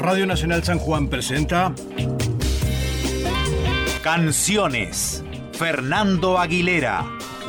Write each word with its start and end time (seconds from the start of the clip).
Radio 0.00 0.24
Nacional 0.24 0.64
San 0.64 0.78
Juan 0.78 1.08
presenta 1.08 1.74
Canciones. 4.02 5.22
Fernando 5.52 6.38
Aguilera, 6.38 7.04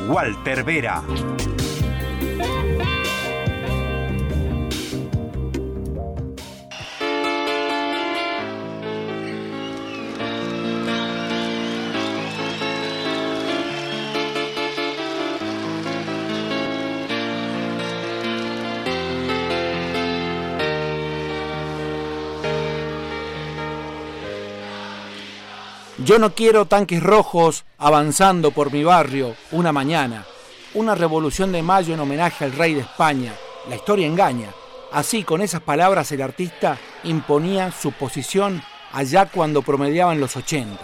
Walter 0.09 0.65
Vera. 0.65 1.01
Yo 26.11 26.19
no 26.19 26.35
quiero 26.35 26.65
tanques 26.65 27.01
rojos 27.01 27.63
avanzando 27.77 28.51
por 28.51 28.69
mi 28.69 28.83
barrio 28.83 29.33
una 29.51 29.71
mañana. 29.71 30.25
Una 30.73 30.93
revolución 30.93 31.53
de 31.53 31.63
mayo 31.63 31.93
en 31.93 32.01
homenaje 32.01 32.43
al 32.43 32.51
rey 32.51 32.73
de 32.73 32.81
España. 32.81 33.33
La 33.69 33.77
historia 33.77 34.07
engaña. 34.07 34.49
Así, 34.91 35.23
con 35.23 35.41
esas 35.41 35.61
palabras, 35.61 36.11
el 36.11 36.21
artista 36.21 36.77
imponía 37.05 37.71
su 37.71 37.93
posición 37.93 38.61
allá 38.91 39.27
cuando 39.27 39.61
promediaban 39.61 40.19
los 40.19 40.35
80, 40.35 40.81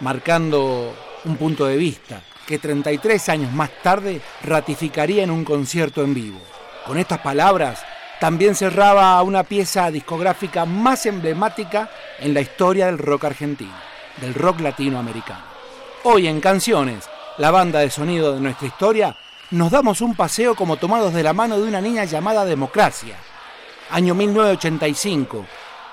marcando 0.00 0.92
un 1.24 1.36
punto 1.36 1.66
de 1.66 1.76
vista 1.76 2.22
que 2.44 2.58
33 2.58 3.28
años 3.28 3.52
más 3.52 3.70
tarde 3.80 4.20
ratificaría 4.42 5.22
en 5.22 5.30
un 5.30 5.44
concierto 5.44 6.02
en 6.02 6.14
vivo. 6.14 6.40
Con 6.84 6.98
estas 6.98 7.20
palabras, 7.20 7.84
también 8.18 8.56
cerraba 8.56 9.22
una 9.22 9.44
pieza 9.44 9.92
discográfica 9.92 10.64
más 10.64 11.06
emblemática 11.06 11.88
en 12.18 12.34
la 12.34 12.40
historia 12.40 12.86
del 12.86 12.98
rock 12.98 13.26
argentino 13.26 13.93
del 14.20 14.34
rock 14.34 14.60
latinoamericano. 14.60 15.44
Hoy 16.04 16.26
en 16.26 16.40
Canciones, 16.40 17.08
la 17.38 17.50
banda 17.50 17.80
de 17.80 17.90
sonido 17.90 18.34
de 18.34 18.40
nuestra 18.40 18.66
historia, 18.66 19.16
nos 19.50 19.70
damos 19.70 20.00
un 20.00 20.14
paseo 20.14 20.54
como 20.54 20.76
tomados 20.76 21.14
de 21.14 21.22
la 21.22 21.32
mano 21.32 21.58
de 21.58 21.68
una 21.68 21.80
niña 21.80 22.04
llamada 22.04 22.44
Democracia. 22.44 23.16
Año 23.90 24.14
1985. 24.14 25.46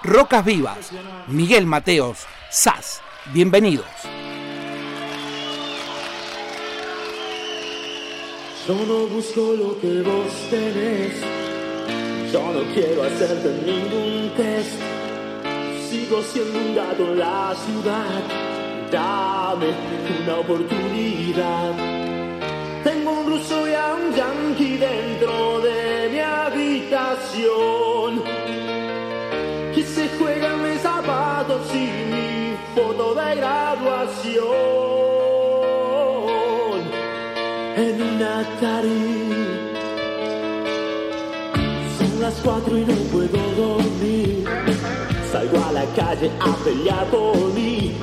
Rocas 0.04 0.44
Vivas. 0.44 0.92
Miguel 1.28 1.66
Mateos. 1.66 2.26
SAS. 2.50 3.02
Bienvenidos. 3.34 3.86
Yo 8.68 8.76
no 8.76 9.08
busco 9.08 9.54
lo 9.54 9.80
que 9.80 10.02
vos 10.02 10.50
tenés. 10.50 11.22
Yo 12.32 12.42
no 12.54 12.74
quiero 12.74 13.04
hacerte 13.04 13.62
ningún 13.66 14.32
test 14.36 14.80
sigo 15.92 16.22
siendo 16.22 16.58
un 16.58 16.74
gato 16.74 17.04
en 17.04 17.20
la 17.20 17.54
ciudad. 17.66 18.22
Dame 18.90 19.70
una 20.24 20.36
oportunidad. 20.40 21.74
Tengo 22.86 23.12
un 23.20 23.26
ruso 23.32 23.68
y 23.68 23.74
a 23.74 23.88
un 24.00 24.06
yankee 24.16 24.78
dentro 24.78 25.60
de 25.60 26.10
mi 26.14 26.20
habitación. 26.20 28.12
Que 29.76 29.84
se 29.84 30.08
juegan 30.18 30.64
mis 30.64 30.80
zapatos 30.82 31.64
y 31.76 31.86
mi 32.14 32.56
foto 32.74 33.14
de 33.14 33.36
graduación. 33.36 34.42
En 37.86 38.02
una 38.12 38.36
tarde. 38.62 39.00
Son 41.98 42.22
las 42.22 42.36
cuatro 42.46 42.78
y 42.78 42.86
no 42.86 42.96
puedo 43.12 43.51
calle 45.96 46.32
a 46.40 46.56
pelear 46.64 47.06
por 47.08 47.36
mí. 47.54 47.98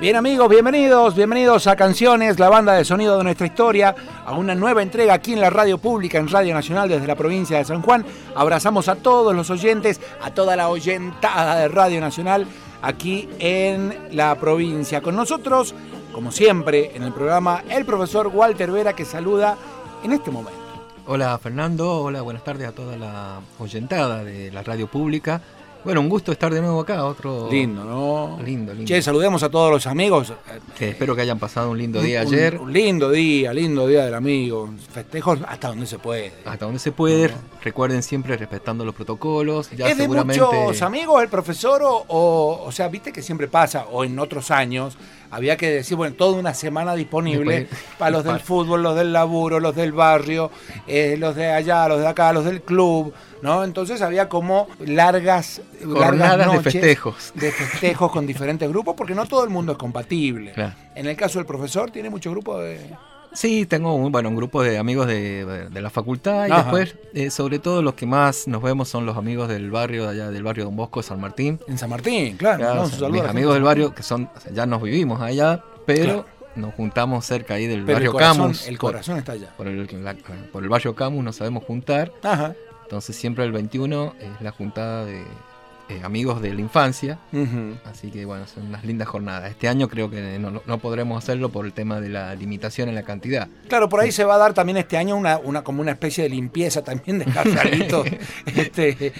Bien 0.00 0.14
amigos, 0.14 0.48
bienvenidos, 0.48 1.14
bienvenidos 1.16 1.66
a 1.66 1.74
Canciones, 1.74 2.38
la 2.38 2.50
banda 2.50 2.74
de 2.74 2.84
sonido 2.84 3.16
de 3.16 3.24
nuestra 3.24 3.46
historia, 3.46 3.94
a 4.26 4.32
una 4.34 4.54
nueva 4.54 4.82
entrega 4.82 5.14
aquí 5.14 5.32
en 5.32 5.40
la 5.40 5.48
radio 5.48 5.78
pública, 5.78 6.18
en 6.18 6.28
Radio 6.28 6.52
Nacional 6.52 6.88
desde 6.88 7.06
la 7.06 7.14
provincia 7.14 7.56
de 7.56 7.64
San 7.64 7.80
Juan. 7.80 8.04
Abrazamos 8.34 8.88
a 8.88 8.96
todos 8.96 9.34
los 9.34 9.48
oyentes, 9.48 10.00
a 10.22 10.32
toda 10.32 10.54
la 10.54 10.68
oyentada 10.68 11.56
de 11.56 11.68
Radio 11.68 12.00
Nacional 12.00 12.46
aquí 12.82 13.28
en 13.38 14.10
la 14.12 14.34
provincia. 14.34 15.00
Con 15.00 15.16
nosotros, 15.16 15.74
como 16.12 16.30
siempre, 16.30 16.92
en 16.94 17.02
el 17.02 17.12
programa, 17.12 17.64
el 17.70 17.86
profesor 17.86 18.28
Walter 18.28 18.70
Vera 18.70 18.92
que 18.94 19.06
saluda 19.06 19.56
en 20.04 20.12
este 20.12 20.30
momento. 20.30 20.60
Hola 21.08 21.38
Fernando, 21.38 22.02
hola, 22.02 22.20
buenas 22.20 22.44
tardes 22.44 22.68
a 22.68 22.72
toda 22.72 22.96
la 22.96 23.40
oyentada 23.58 24.24
de 24.24 24.50
la 24.50 24.62
radio 24.62 24.88
pública. 24.88 25.40
Bueno, 25.86 26.00
un 26.00 26.08
gusto 26.08 26.32
estar 26.32 26.52
de 26.52 26.60
nuevo 26.60 26.80
acá, 26.80 27.04
otro... 27.04 27.48
Lindo, 27.48 27.84
¿no? 27.84 28.42
Lindo, 28.44 28.74
lindo. 28.74 28.88
Che, 28.88 29.00
saludemos 29.00 29.44
a 29.44 29.48
todos 29.48 29.70
los 29.70 29.86
amigos. 29.86 30.32
Que 30.76 30.88
espero 30.88 31.14
que 31.14 31.22
hayan 31.22 31.38
pasado 31.38 31.70
un 31.70 31.78
lindo 31.78 32.02
día 32.02 32.22
ayer. 32.22 32.58
Un, 32.58 32.72
lindo 32.72 33.08
día, 33.08 33.54
lindo 33.54 33.86
día 33.86 34.04
del 34.04 34.14
amigo. 34.14 34.68
Festejos 34.90 35.38
hasta 35.46 35.68
donde 35.68 35.86
se 35.86 36.00
puede. 36.00 36.32
Hasta 36.44 36.64
donde 36.64 36.80
se 36.80 36.90
puede. 36.90 37.30
Recuerden 37.62 38.02
siempre 38.02 38.36
respetando 38.36 38.84
los 38.84 38.96
protocolos. 38.96 39.70
Ya 39.76 39.88
¿Es 39.88 39.96
seguramente... 39.96 40.42
de 40.42 40.48
muchos 40.48 40.82
amigos 40.82 41.22
el 41.22 41.28
profesor 41.28 41.80
o, 41.84 42.64
o 42.66 42.72
sea, 42.72 42.88
viste 42.88 43.12
que 43.12 43.22
siempre 43.22 43.46
pasa, 43.46 43.86
o 43.92 44.02
en 44.02 44.18
otros 44.18 44.50
años, 44.50 44.98
había 45.30 45.56
que 45.56 45.70
decir, 45.70 45.96
bueno, 45.96 46.14
toda 46.16 46.38
una 46.38 46.54
semana 46.54 46.94
disponible 46.94 47.68
para 47.98 48.10
los 48.10 48.24
del 48.24 48.40
fútbol, 48.40 48.82
los 48.82 48.96
del 48.96 49.12
laburo, 49.12 49.60
los 49.60 49.74
del 49.74 49.92
barrio, 49.92 50.50
eh, 50.86 51.16
los 51.18 51.34
de 51.36 51.48
allá, 51.48 51.88
los 51.88 52.00
de 52.00 52.06
acá, 52.06 52.32
los 52.32 52.44
del 52.44 52.62
club, 52.62 53.12
¿no? 53.42 53.64
Entonces 53.64 54.02
había 54.02 54.28
como 54.28 54.68
largas, 54.80 55.60
largas 55.84 56.46
noches 56.46 56.64
de 56.64 56.70
festejos. 56.70 57.32
De 57.34 57.52
festejos 57.52 58.10
con 58.10 58.26
diferentes 58.26 58.68
grupos, 58.68 58.94
porque 58.96 59.14
no 59.14 59.26
todo 59.26 59.44
el 59.44 59.50
mundo 59.50 59.72
es 59.72 59.78
compatible. 59.78 60.52
En 60.94 61.06
el 61.06 61.16
caso 61.16 61.38
del 61.38 61.46
profesor, 61.46 61.90
tiene 61.90 62.10
mucho 62.10 62.30
grupo 62.30 62.58
de... 62.58 62.78
Sí, 63.36 63.66
tengo 63.66 63.94
un, 63.94 64.10
bueno, 64.10 64.30
un 64.30 64.36
grupo 64.36 64.62
de 64.62 64.78
amigos 64.78 65.06
de, 65.06 65.68
de 65.70 65.82
la 65.82 65.90
facultad 65.90 66.46
y 66.48 66.50
Ajá. 66.50 66.62
después, 66.62 66.96
eh, 67.12 67.30
sobre 67.30 67.58
todo, 67.58 67.82
los 67.82 67.92
que 67.94 68.06
más 68.06 68.48
nos 68.48 68.62
vemos 68.62 68.88
son 68.88 69.04
los 69.04 69.16
amigos 69.18 69.48
del 69.48 69.70
barrio, 69.70 70.04
de 70.04 70.10
allá 70.12 70.30
del 70.30 70.42
barrio 70.42 70.64
Don 70.64 70.74
Bosco, 70.74 71.02
San 71.02 71.20
Martín. 71.20 71.60
En 71.68 71.76
San 71.76 71.90
Martín, 71.90 72.38
claro. 72.38 72.58
Claro, 72.58 73.10
mis 73.10 73.22
amigos 73.22 73.52
del 73.54 73.62
barrio, 73.62 73.94
que 73.94 74.02
son, 74.02 74.30
o 74.34 74.40
sea, 74.40 74.52
ya 74.52 74.64
nos 74.64 74.80
vivimos 74.80 75.20
allá, 75.20 75.62
pero 75.84 76.04
Claro. 76.04 76.26
nos 76.56 76.74
juntamos 76.74 77.26
cerca 77.26 77.54
ahí 77.54 77.66
del 77.66 77.80
Pero 77.84 77.88
el 77.88 77.94
barrio 77.94 78.12
corazón, 78.12 78.36
Camus. 78.38 78.68
el 78.68 78.78
por- 78.78 78.92
corazón 78.92 79.18
está 79.18 79.32
allá. 79.32 79.52
Por 79.54 79.68
el, 79.68 79.86
la- 80.02 80.14
por 80.50 80.62
el 80.62 80.68
barrio 80.70 80.94
Camus 80.94 81.22
nos 81.22 81.36
sabemos 81.36 81.62
juntar. 81.64 82.12
Ajá. 82.22 82.54
Entonces 82.84 83.16
siempre 83.16 83.44
el 83.44 83.52
21 83.52 84.14
es 84.18 84.40
la 84.40 84.50
juntada 84.52 85.04
de 85.04 85.22
eh, 85.88 86.00
amigos 86.02 86.40
de 86.42 86.52
la 86.54 86.60
infancia. 86.60 87.18
Así 87.84 88.10
que 88.10 88.24
bueno, 88.24 88.46
son 88.46 88.66
unas 88.66 88.84
lindas 88.84 89.08
jornadas. 89.08 89.50
Este 89.50 89.68
año 89.68 89.88
creo 89.88 90.10
que 90.10 90.38
no, 90.38 90.62
no 90.64 90.78
podremos 90.78 91.22
hacerlo 91.22 91.50
por 91.50 91.64
el 91.66 91.72
tema 91.72 92.00
de 92.00 92.08
la 92.08 92.34
limitación 92.34 92.88
en 92.88 92.94
la 92.94 93.02
cantidad. 93.02 93.48
Claro, 93.68 93.88
por 93.88 94.00
ahí 94.00 94.10
se 94.12 94.24
va 94.24 94.34
a 94.34 94.38
dar 94.38 94.52
también 94.54 94.76
este 94.78 94.96
año 94.96 95.16
una, 95.16 95.38
una 95.38 95.62
como 95.62 95.80
una 95.82 95.92
especie 95.92 96.24
de 96.24 96.30
limpieza 96.30 96.82
también 96.82 97.18
de 97.18 97.24
Jarralito. 97.26 98.04
este, 98.46 99.12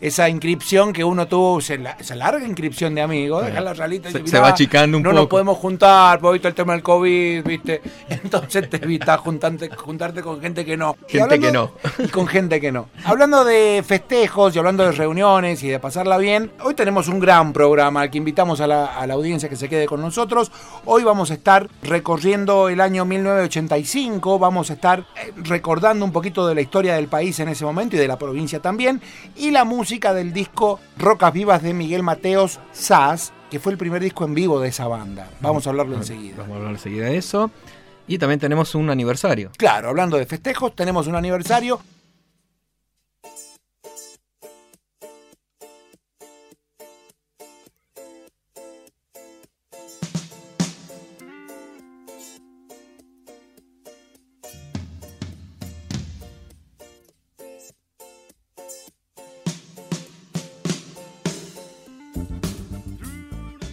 esa 0.00 0.28
inscripción 0.28 0.92
que 0.92 1.04
uno 1.04 1.26
tuvo, 1.28 1.58
esa, 1.58 1.76
la- 1.76 1.92
esa 1.92 2.14
larga 2.14 2.44
inscripción 2.46 2.94
de 2.94 3.02
amigos, 3.02 3.44
la 3.52 3.62
Jarralito 3.62 4.08
y 4.08 4.12
Se- 4.12 4.18
se 4.18 4.24
"Mirá, 4.24 4.40
va 4.40 4.48
achicando 4.48 4.96
un 4.96 5.02
no 5.02 5.10
nos 5.12 5.20
poco". 5.22 5.28
podemos 5.30 5.58
juntar, 5.58 6.18
porque 6.18 6.28
ahorita 6.28 6.48
el 6.48 6.54
tema 6.54 6.72
del 6.74 6.82
COVID, 6.82 7.44
¿viste? 7.44 7.80
Entonces 8.08 8.68
te 8.68 8.76
evitas 8.76 9.18
juntarte, 9.20 9.68
juntarte 9.70 10.22
con 10.22 10.40
gente 10.40 10.64
que 10.64 10.76
no. 10.76 10.96
Gente 11.08 11.38
que 11.38 11.52
no. 11.52 11.72
Y 11.98 12.08
con 12.08 12.26
gente 12.26 12.60
que 12.60 12.72
no. 12.72 12.88
Hablando 13.04 13.44
de 13.44 13.82
festejos 13.86 14.54
y 14.54 14.58
hablando 14.58 14.84
de 14.84 14.92
reuniones 14.92 15.62
y 15.62 15.69
de 15.70 15.78
pasarla 15.78 16.18
bien, 16.18 16.52
hoy 16.62 16.74
tenemos 16.74 17.08
un 17.08 17.20
gran 17.20 17.52
programa 17.52 18.02
al 18.02 18.10
que 18.10 18.18
invitamos 18.18 18.60
a 18.60 18.66
la, 18.66 18.86
a 18.86 19.06
la 19.06 19.14
audiencia 19.14 19.48
que 19.48 19.56
se 19.56 19.68
quede 19.68 19.86
con 19.86 20.00
nosotros. 20.00 20.50
Hoy 20.84 21.04
vamos 21.04 21.30
a 21.30 21.34
estar 21.34 21.68
recorriendo 21.82 22.68
el 22.68 22.80
año 22.80 23.04
1985, 23.04 24.38
vamos 24.38 24.70
a 24.70 24.74
estar 24.74 25.00
eh, 25.16 25.32
recordando 25.36 26.04
un 26.04 26.12
poquito 26.12 26.46
de 26.46 26.54
la 26.54 26.60
historia 26.60 26.94
del 26.94 27.08
país 27.08 27.38
en 27.40 27.48
ese 27.48 27.64
momento 27.64 27.96
y 27.96 27.98
de 27.98 28.08
la 28.08 28.18
provincia 28.18 28.60
también, 28.60 29.00
y 29.36 29.50
la 29.50 29.64
música 29.64 30.12
del 30.12 30.32
disco 30.32 30.80
Rocas 30.98 31.32
Vivas 31.32 31.62
de 31.62 31.72
Miguel 31.72 32.02
Mateos 32.02 32.60
Sass, 32.72 33.32
que 33.50 33.58
fue 33.58 33.72
el 33.72 33.78
primer 33.78 34.02
disco 34.02 34.24
en 34.24 34.34
vivo 34.34 34.60
de 34.60 34.68
esa 34.68 34.86
banda. 34.86 35.28
Vamos 35.40 35.66
a 35.66 35.70
hablarlo 35.70 35.96
enseguida. 35.96 36.36
Vamos 36.38 36.52
a 36.52 36.56
hablar 36.56 36.72
enseguida 36.72 37.06
de 37.06 37.16
eso. 37.16 37.50
Y 38.06 38.18
también 38.18 38.40
tenemos 38.40 38.74
un 38.74 38.90
aniversario. 38.90 39.50
Claro, 39.56 39.88
hablando 39.88 40.16
de 40.16 40.26
festejos, 40.26 40.74
tenemos 40.74 41.06
un 41.06 41.14
aniversario. 41.14 41.80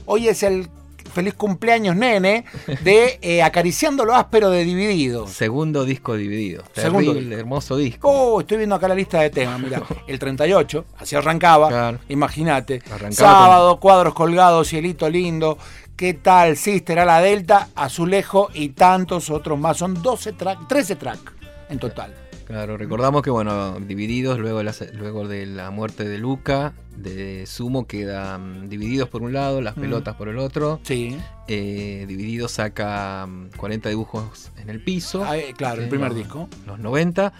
Hoy 0.07 0.27
es 0.29 0.41
el 0.43 0.67
feliz 1.13 1.33
cumpleaños, 1.33 1.95
nene, 1.95 2.45
de 2.83 3.19
eh, 3.21 3.41
Acariciando 3.43 4.05
lo 4.05 4.15
áspero 4.15 4.49
de 4.49 4.63
Divididos. 4.63 5.31
Segundo 5.31 5.83
disco 5.83 6.15
dividido. 6.15 6.63
Segundo 6.73 7.13
disco. 7.13 7.33
hermoso 7.33 7.77
disco. 7.77 8.09
Oh, 8.09 8.39
estoy 8.41 8.57
viendo 8.57 8.75
acá 8.75 8.87
la 8.87 8.95
lista 8.95 9.19
de 9.21 9.29
temas, 9.29 9.59
mira, 9.59 9.81
el 10.07 10.19
38, 10.19 10.85
así 10.99 11.15
arrancaba, 11.15 11.69
Claro. 11.69 11.99
imagínate, 12.09 12.81
Arrancaba 12.91 13.13
sábado, 13.13 13.79
cuadros 13.79 14.13
colgados, 14.13 14.67
cielito 14.69 15.09
lindo, 15.09 15.57
qué 15.95 16.13
tal, 16.13 16.55
Sister 16.57 16.99
a 16.99 17.05
la 17.05 17.19
Delta, 17.21 17.69
Azulejo 17.75 18.49
y 18.53 18.69
tantos 18.69 19.29
otros 19.29 19.57
más, 19.59 19.77
son 19.77 20.01
12 20.01 20.33
tracks, 20.33 20.67
13 20.67 20.95
tracks 20.97 21.31
en 21.69 21.79
total. 21.79 22.13
Claro, 22.47 22.77
recordamos 22.77 23.23
que, 23.23 23.29
bueno, 23.29 23.77
divididos 23.81 24.39
luego 24.39 24.59
de 24.59 24.63
la, 24.63 24.73
luego 24.93 25.27
de 25.27 25.45
la 25.45 25.69
muerte 25.69 26.05
de 26.07 26.17
Luca, 26.17 26.73
de 26.95 27.45
Sumo 27.45 27.85
quedan 27.87 28.69
divididos 28.69 29.09
por 29.09 29.21
un 29.21 29.33
lado, 29.33 29.59
las 29.61 29.75
Mm. 29.75 29.81
pelotas 29.81 30.15
por 30.15 30.29
el 30.29 30.37
otro. 30.37 30.79
Sí, 30.83 31.17
Eh, 31.49 32.05
divididos 32.07 32.51
saca 32.53 33.25
mm, 33.27 33.49
40 33.57 33.89
dibujos 33.89 34.51
en 34.57 34.69
el 34.69 34.81
piso. 34.81 35.23
Ah, 35.25 35.37
eh, 35.37 35.53
claro, 35.57 35.81
el 35.81 35.89
primer 35.89 36.09
los- 36.09 36.17
disco. 36.17 36.49
Los 36.65 36.79
90. 36.79 37.33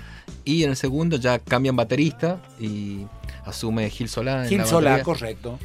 Y 0.44 0.64
en 0.64 0.72
el 0.72 0.76
segundo 0.76 1.16
ya 1.18 1.40
cambian 1.40 1.76
baterista 1.78 2.42
y 2.60 3.06
asume 3.46 3.90
Gil 3.90 4.10
Solá. 4.10 4.44
en 4.44 4.50
Gil 4.50 4.66
Solá, 4.66 5.04
correcto. 5.04 5.58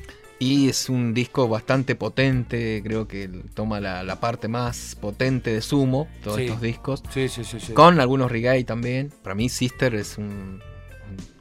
Y 0.43 0.69
es 0.69 0.89
un 0.89 1.15
disco 1.15 1.47
bastante 1.49 1.95
potente, 1.95 2.81
creo 2.85 3.07
que 3.07 3.29
toma 3.55 3.79
la, 3.79 4.03
la 4.03 4.19
parte 4.19 4.49
más 4.49 4.97
potente 5.01 5.53
de 5.53 5.61
Sumo, 5.63 6.09
todos 6.25 6.39
Sí. 6.39 6.45
estos 6.47 6.61
discos. 6.61 7.03
Sí, 7.15 7.29
sí, 7.29 7.45
sí. 7.45 7.61
sí. 7.61 7.73
Con 7.75 8.01
algunos 8.01 8.29
reggae 8.33 8.65
también. 8.65 9.13
Para 9.23 9.37
mí 9.37 9.49
Sister 9.49 9.95
es 9.95 10.19
un- 10.19 10.25
un- 10.27 10.61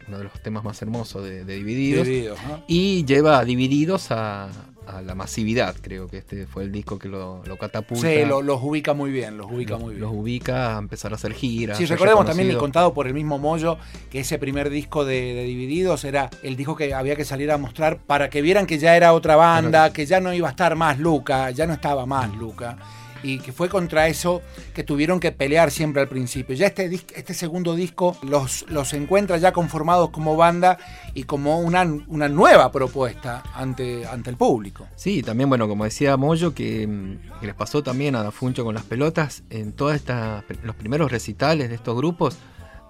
uno 0.08 0.18
de 0.20 0.24
los 0.26 0.34
temas 0.44 0.64
más 0.64 0.80
hermosos 0.84 1.24
de, 1.24 1.46
de 1.46 1.56
Divididos. 1.56 2.06
Divididos, 2.06 2.40
¿no? 2.48 2.64
Y 2.68 3.04
lleva 3.06 3.40
a 3.40 3.46
Divididos 3.46 4.12
a, 4.12 4.50
a 4.88 5.02
la 5.02 5.14
masividad, 5.16 5.76
creo 5.82 6.08
que 6.08 6.18
este 6.18 6.48
fue 6.48 6.64
el 6.64 6.72
disco 6.72 6.98
que 6.98 7.08
lo, 7.08 7.42
lo 7.46 7.58
catapulta. 7.58 8.08
Sí, 8.08 8.26
lo- 8.26 8.42
los 8.42 8.60
ubica 8.64 8.94
muy 8.94 9.12
bien, 9.12 9.38
los 9.38 9.50
ubica 9.52 9.74
los, 9.74 9.82
muy 9.82 9.90
bien. 9.96 10.02
los 10.02 10.12
ubica 10.12 10.76
a 10.76 10.80
empezar 10.80 11.12
a 11.12 11.16
hacer 11.16 11.34
giras. 11.34 11.78
Sí, 11.78 11.86
recordemos 11.86 12.26
también 12.26 12.50
el 12.50 12.58
contado 12.58 12.94
por 12.94 13.08
el 13.08 13.14
mismo 13.14 13.38
Moyo 13.38 13.78
que 14.10 14.20
ese 14.22 14.40
primer 14.40 14.70
disco 14.70 15.06
de, 15.06 15.34
de 15.34 15.44
Divididos 15.44 16.04
era 16.04 16.30
el 16.44 16.56
disco 16.56 16.76
que 16.76 16.94
había 16.94 17.16
que 17.16 17.26
salir 17.26 17.52
a 17.52 17.58
mostrar 17.58 18.00
para 18.00 18.30
que 18.30 18.42
vieran 18.42 18.66
que 18.66 18.80
ya 18.80 18.96
era 18.98 19.14
otra 19.14 19.36
banda, 19.36 19.94
que 19.94 20.06
ya 20.06 20.20
no 20.20 20.34
iba 20.34 20.48
a 20.48 20.52
estar 20.52 20.76
más 20.76 20.98
Luca, 21.00 21.52
ya 21.52 21.68
no 21.68 21.74
estaba 21.74 22.06
más 22.06 22.34
Luca. 22.36 22.78
Y 23.24 23.40
que 23.40 23.52
fue 23.52 23.70
contra 23.70 24.08
eso 24.08 24.42
que 24.74 24.84
tuvieron 24.84 25.20
que 25.20 25.32
pelear 25.32 25.72
siempre 25.72 26.02
al 26.02 26.08
principio. 26.08 26.56
Ya 26.56 26.68
este, 26.68 26.86
este 27.16 27.34
segundo 27.34 27.76
disco 27.76 28.18
los, 28.24 28.66
los 28.70 28.94
encuentra 28.94 29.38
ya 29.38 29.52
conformados 29.52 30.10
como 30.10 30.36
banda 30.36 30.78
y 31.14 31.24
como 31.24 31.60
una, 31.60 31.84
una 32.08 32.30
nueva 32.30 32.72
propuesta 32.72 33.44
ante, 33.54 34.06
ante 34.08 34.30
el 34.30 34.38
público. 34.38 34.88
Sí, 34.96 35.22
también, 35.22 35.50
bueno, 35.50 35.68
como 35.68 35.84
decía 35.84 36.18
Moyo, 36.18 36.54
que, 36.54 36.88
mm, 36.88 37.40
que 37.40 37.48
les 37.48 37.56
pasó 37.56 37.84
también 37.84 38.16
a 38.16 38.32
Funcho 38.32 38.64
con 38.64 38.76
las 38.76 38.84
pelotas, 38.84 39.44
en 39.50 39.74
todas 39.74 39.98
estas, 39.98 40.44
los 40.64 40.76
primeros 40.76 41.12
recitales 41.12 41.70
de 41.70 41.76
estos 41.76 41.96
grupos, 41.96 42.38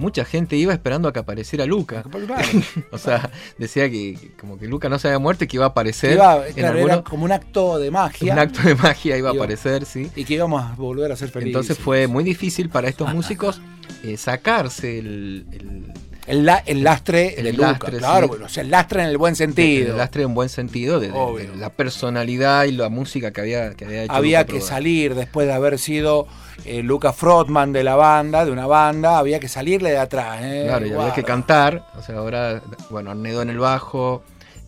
mucha 0.02 0.26
gente 0.26 0.58
iba 0.58 0.74
esperando 0.74 1.08
a 1.08 1.14
que 1.14 1.20
apareciera 1.20 1.66
Luca. 1.66 2.04
O 2.92 2.98
sea, 2.98 3.30
decía 3.58 3.90
que 3.90 4.16
que 4.20 4.32
como 4.40 4.58
que 4.58 4.68
Luca 4.68 4.90
no 4.90 5.00
se 5.00 5.08
había 5.08 5.20
muerto 5.20 5.44
y 5.46 5.48
que 5.48 5.56
iba 5.58 5.66
a 5.66 5.70
aparecer 5.70 6.14
Iba- 6.16 6.48
en 6.48 6.54
claro, 6.54 6.78
alguno- 6.78 6.94
era 6.94 7.04
como 7.04 7.24
un 7.26 7.32
acto 7.32 7.80
de 7.80 7.90
magia 7.92 8.34
un 8.34 8.40
acto 8.40 8.62
de 8.64 8.76
magia 8.76 9.18
iba 9.18 9.30
a 9.30 9.34
aparecer, 9.34 9.86
sí. 9.86 10.10
y 10.16 10.26
que 10.26 10.34
íbamos 10.34 10.62
a 10.64 10.74
volver 10.76 11.12
a 11.12 11.16
ser 11.16 11.30
felices. 11.30 11.48
Entonces 11.56 11.78
fue 11.78 12.08
muy 12.08 12.24
difícil 12.24 12.70
para 12.70 12.90
estos 12.90 13.14
músicos 13.14 13.62
eh, 14.04 14.18
sacarse 14.18 15.00
el, 15.00 15.46
el- 15.52 15.94
El, 16.28 16.46
la- 16.46 16.62
el 16.66 16.84
lastre 16.84 17.36
El 17.40 17.46
de 17.46 17.54
Luca, 17.54 17.72
lastre, 17.72 17.98
claro, 17.98 18.26
sí. 18.26 18.28
bueno, 18.30 18.46
o 18.46 18.50
sea, 18.50 18.64
el 18.64 18.70
lastre 18.70 19.02
en 19.02 19.10
el 19.10 19.18
buen 19.18 19.36
sentido. 19.36 19.92
el 19.92 19.98
lastre 19.98 20.24
en 20.24 20.34
buen 20.36 20.50
sentido 20.50 21.00
de, 21.00 21.08
de- 21.12 21.18
Obvio. 21.18 21.52
de 21.52 21.58
la 21.58 21.70
personalidad 21.72 22.66
y 22.66 22.72
la 22.74 22.90
música 22.90 23.32
que 23.32 23.42
había, 23.42 23.74
que 23.74 23.86
había 23.86 24.04
hecho. 24.04 24.14
había 24.14 24.42
Luca 24.42 24.54
que 24.54 24.62
salir 24.62 25.16
después 25.16 25.48
de 25.48 25.54
haber 25.54 25.80
sido 25.80 26.28
eh, 26.66 26.84
Luca 26.84 27.12
Frotman 27.12 27.74
de 27.74 27.84
la 27.84 27.96
banda, 27.96 28.46
de 28.46 28.52
una 28.52 28.68
banda, 28.68 29.18
había 29.18 29.40
que 29.40 29.48
salirle 29.48 29.90
de 29.92 29.98
atrás. 29.98 30.40
eh, 30.44 30.66
Claro, 30.68 30.86
y 30.86 30.92
había 30.94 31.14
que 31.14 31.24
cantar. 31.24 31.88
O 31.98 32.04
sea, 32.04 32.18
ahora, 32.18 32.62
bueno, 32.92 33.10
Arnedo 33.12 33.42
en 33.42 33.50
el 33.50 33.58
bajo 33.58 34.22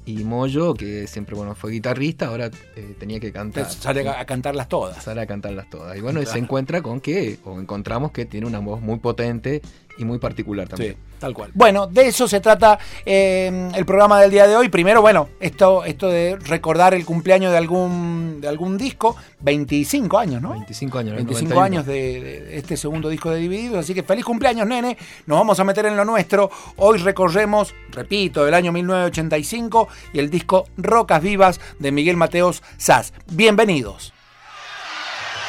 y 0.06 0.24
Moyo, 0.26 0.74
que 0.74 1.08
siempre 1.08 1.34
bueno 1.34 1.56
fue 1.56 1.72
guitarrista, 1.72 2.26
ahora 2.28 2.50
eh, 2.76 2.94
tenía 3.00 3.22
que 3.22 3.32
cantar. 3.32 3.70
Sale 3.72 4.06
a, 4.10 4.20
a 4.20 4.26
cantarlas 4.26 4.68
todas. 4.68 5.02
Sale 5.02 5.22
a 5.22 5.26
cantarlas 5.28 5.70
todas. 5.70 5.96
Y 5.98 6.02
bueno, 6.02 6.22
y 6.22 6.26
se 6.26 6.40
encuentra 6.40 6.82
con 6.82 7.00
que, 7.00 7.38
o 7.46 7.58
encontramos 7.60 8.12
que 8.12 8.26
tiene 8.26 8.46
una 8.48 8.60
voz 8.60 8.82
muy 8.82 9.00
potente 9.00 9.62
y 9.98 10.06
muy 10.06 10.18
particular 10.18 10.68
también. 10.68 10.94
Sí, 10.94 11.00
tal 11.20 11.34
cual. 11.34 11.52
Bueno, 11.54 11.88
de 11.88 12.08
eso 12.08 12.28
se 12.28 12.40
trata 12.40 12.80
eh, 13.06 13.70
el 13.76 13.86
programa 13.86 14.20
del 14.20 14.32
día 14.32 14.48
de 14.48 14.56
hoy. 14.56 14.70
Primero, 14.70 15.02
bueno, 15.02 15.30
esto, 15.40 15.84
esto 15.84 16.10
de 16.10 16.38
recordar 16.38 16.94
el 16.94 17.06
cumpleaños 17.06 17.52
de 17.52 17.58
algún, 17.58 18.40
de 18.42 18.48
algún 18.48 18.78
disco, 18.78 19.16
25 19.42 20.18
años, 20.18 20.42
¿no? 20.42 20.52
25 20.52 20.98
años. 20.98 21.12
¿no? 21.12 21.18
25 21.18 21.54
91. 21.54 21.62
años 21.62 21.86
de, 21.86 22.22
de 22.22 22.58
este 22.58 22.78
segundo 22.78 23.10
disco 23.10 23.30
de 23.30 23.40
Divididos, 23.40 23.80
así 23.80 23.94
que 23.94 24.04
feliz 24.04 24.26
cumpleaños, 24.26 24.68
nene. 24.68 24.98
Nos 25.26 25.38
vamos 25.38 25.60
a 25.60 25.64
meter 25.64 25.86
en 25.86 25.96
lo 25.96 26.06
nuestro. 26.06 26.50
Hoy 26.78 26.98
recorremos, 26.98 27.74
repito, 27.92 28.48
el 28.48 28.54
año 28.54 28.72
1985 28.72 29.88
y 30.14 30.20
el 30.20 30.30
disco 30.30 30.68
Rocas 30.78 31.22
Vivas 31.22 31.60
de 31.80 31.92
Miguel 31.92 32.18
Mateos 32.18 32.64
Sass. 32.78 33.14
Bienvenidos. 33.32 34.14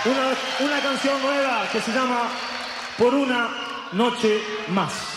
Una, 0.04 0.66
una 0.66 0.82
canción 0.82 1.22
nueva 1.22 1.64
que 1.72 1.80
se 1.80 1.90
llama 1.90 2.28
Por 2.98 3.14
una 3.14 3.63
noche 3.94 4.42
más. 4.68 5.13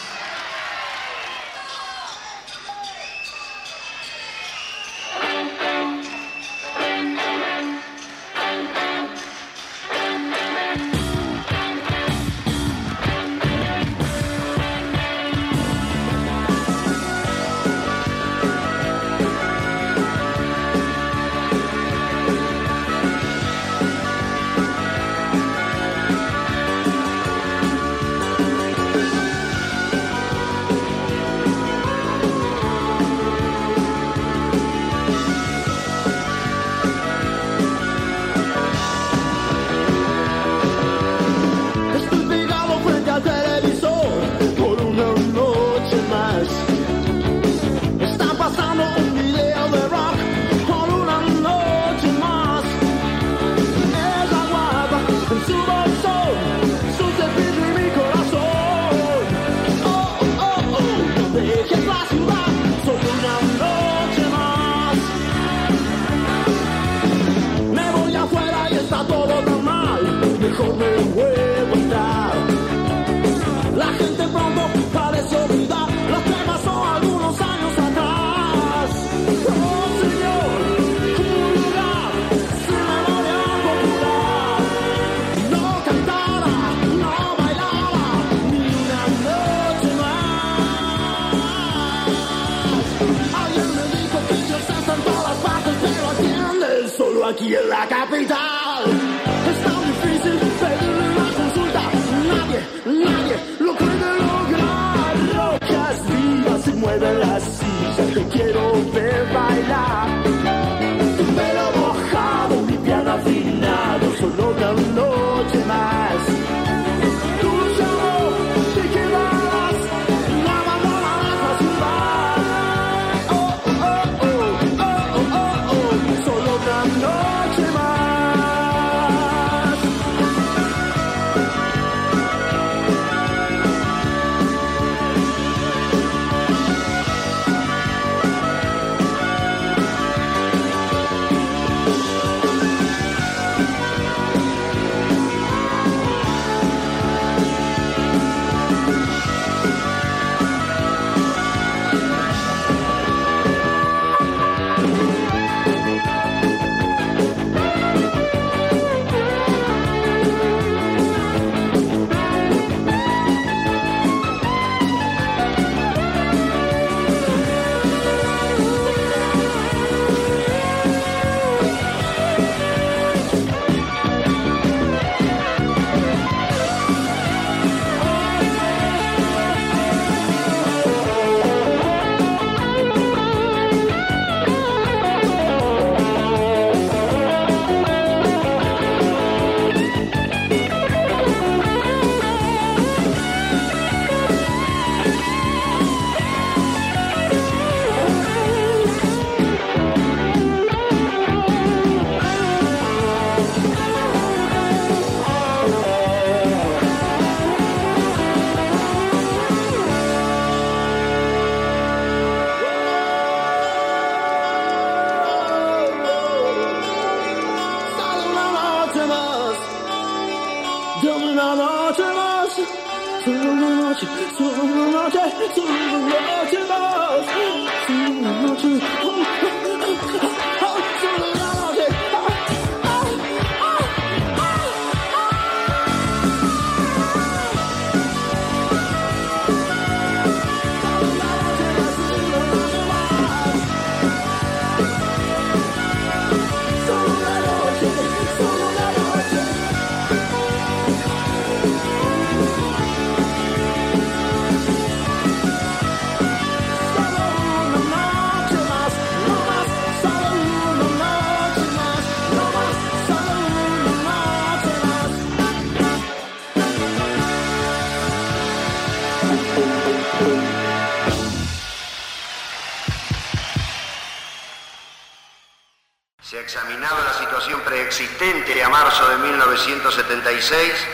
1976, 280.48 280.88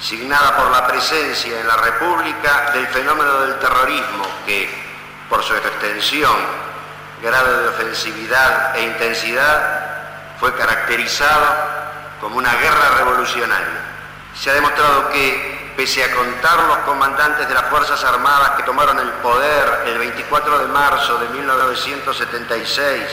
signada 0.00 0.56
por 0.56 0.70
la 0.70 0.86
presencia 0.86 1.60
en 1.60 1.66
la 1.66 1.76
República 1.76 2.70
del 2.72 2.86
fenómeno 2.88 3.40
del 3.42 3.58
terrorismo 3.58 4.26
que, 4.46 4.68
por 5.28 5.42
su 5.42 5.54
extensión, 5.54 6.36
grado 7.22 7.62
de 7.62 7.68
ofensividad 7.68 8.76
e 8.76 8.82
intensidad, 8.84 10.36
fue 10.40 10.54
caracterizado 10.54 11.46
como 12.20 12.36
una 12.36 12.54
guerra 12.54 12.98
revolucionaria. 12.98 13.80
Se 14.34 14.50
ha 14.50 14.54
demostrado 14.54 15.10
que, 15.10 15.72
pese 15.76 16.02
a 16.02 16.14
contar 16.14 16.58
los 16.64 16.78
comandantes 16.78 17.48
de 17.48 17.54
las 17.54 17.66
Fuerzas 17.66 18.02
Armadas 18.04 18.50
que 18.56 18.64
tomaron 18.64 18.98
el 18.98 19.10
poder 19.22 19.82
el 19.86 19.98
24 19.98 20.58
de 20.58 20.68
marzo 20.68 21.18
de 21.18 21.28
1976, 21.28 23.04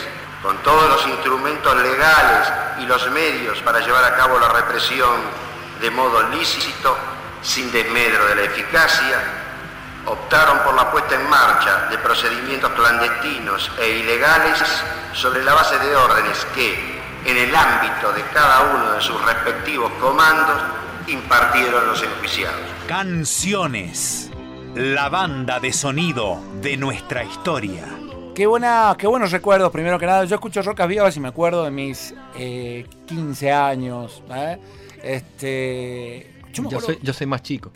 con 0.46 0.58
todos 0.58 0.88
los 0.88 1.06
instrumentos 1.08 1.74
legales 1.82 2.52
y 2.78 2.86
los 2.86 3.10
medios 3.10 3.58
para 3.62 3.80
llevar 3.80 4.04
a 4.04 4.14
cabo 4.14 4.38
la 4.38 4.48
represión 4.50 5.20
de 5.80 5.90
modo 5.90 6.22
lícito, 6.28 6.96
sin 7.42 7.72
desmedro 7.72 8.26
de 8.26 8.36
la 8.36 8.42
eficacia, 8.42 9.18
optaron 10.04 10.60
por 10.60 10.76
la 10.76 10.88
puesta 10.92 11.16
en 11.16 11.28
marcha 11.28 11.88
de 11.90 11.98
procedimientos 11.98 12.70
clandestinos 12.70 13.72
e 13.80 13.88
ilegales 13.98 14.62
sobre 15.14 15.42
la 15.42 15.52
base 15.52 15.80
de 15.80 15.96
órdenes 15.96 16.46
que, 16.54 17.02
en 17.24 17.36
el 17.36 17.52
ámbito 17.52 18.12
de 18.12 18.22
cada 18.32 18.72
uno 18.72 18.92
de 18.92 19.00
sus 19.02 19.20
respectivos 19.24 19.90
comandos, 20.00 20.62
impartieron 21.08 21.88
los 21.88 22.00
enjuiciados. 22.00 22.60
Canciones, 22.86 24.30
la 24.76 25.08
banda 25.08 25.58
de 25.58 25.72
sonido 25.72 26.40
de 26.60 26.76
nuestra 26.76 27.24
historia. 27.24 28.05
Qué, 28.36 28.46
buena, 28.46 28.94
qué 28.98 29.06
buenos 29.06 29.32
recuerdos, 29.32 29.72
primero 29.72 29.98
que 29.98 30.04
nada. 30.04 30.26
Yo 30.26 30.34
escucho 30.34 30.60
Rocas 30.60 30.86
Vivas 30.86 31.16
y 31.16 31.20
me 31.20 31.28
acuerdo 31.28 31.64
de 31.64 31.70
mis 31.70 32.12
eh, 32.38 32.84
15 33.06 33.50
años. 33.50 34.22
¿eh? 34.28 34.58
Este, 35.02 36.34
yo, 36.52 36.78
soy, 36.78 36.98
yo 37.00 37.14
soy 37.14 37.26
más 37.26 37.40
chico. 37.40 37.72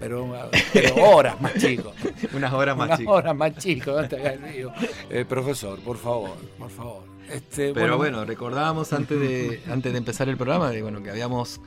pero, 0.00 0.28
pero 0.72 0.96
horas 0.96 1.40
más 1.40 1.54
chico. 1.54 1.92
Unas 2.34 2.52
horas 2.52 2.76
más 2.76 2.86
Unas 2.88 2.98
chico. 2.98 3.12
horas 3.12 3.36
más 3.36 3.56
chico. 3.58 3.92
no 3.92 4.08
te 4.08 4.16
hagas 4.16 4.40
lío. 4.40 4.72
Eh, 5.08 5.24
profesor, 5.24 5.78
por 5.78 5.96
favor, 5.96 6.32
por 6.58 6.70
favor. 6.70 7.04
Este, 7.30 7.72
Pero 7.72 7.96
bueno, 7.96 8.24
recordábamos 8.24 8.92
antes 8.92 9.20
de, 9.20 9.62
antes 9.70 9.92
de 9.92 9.98
empezar 9.98 10.28
el 10.28 10.36
programa 10.36 10.70
de, 10.70 10.82
bueno, 10.82 11.00
que 11.00 11.10
habíamos 11.10 11.60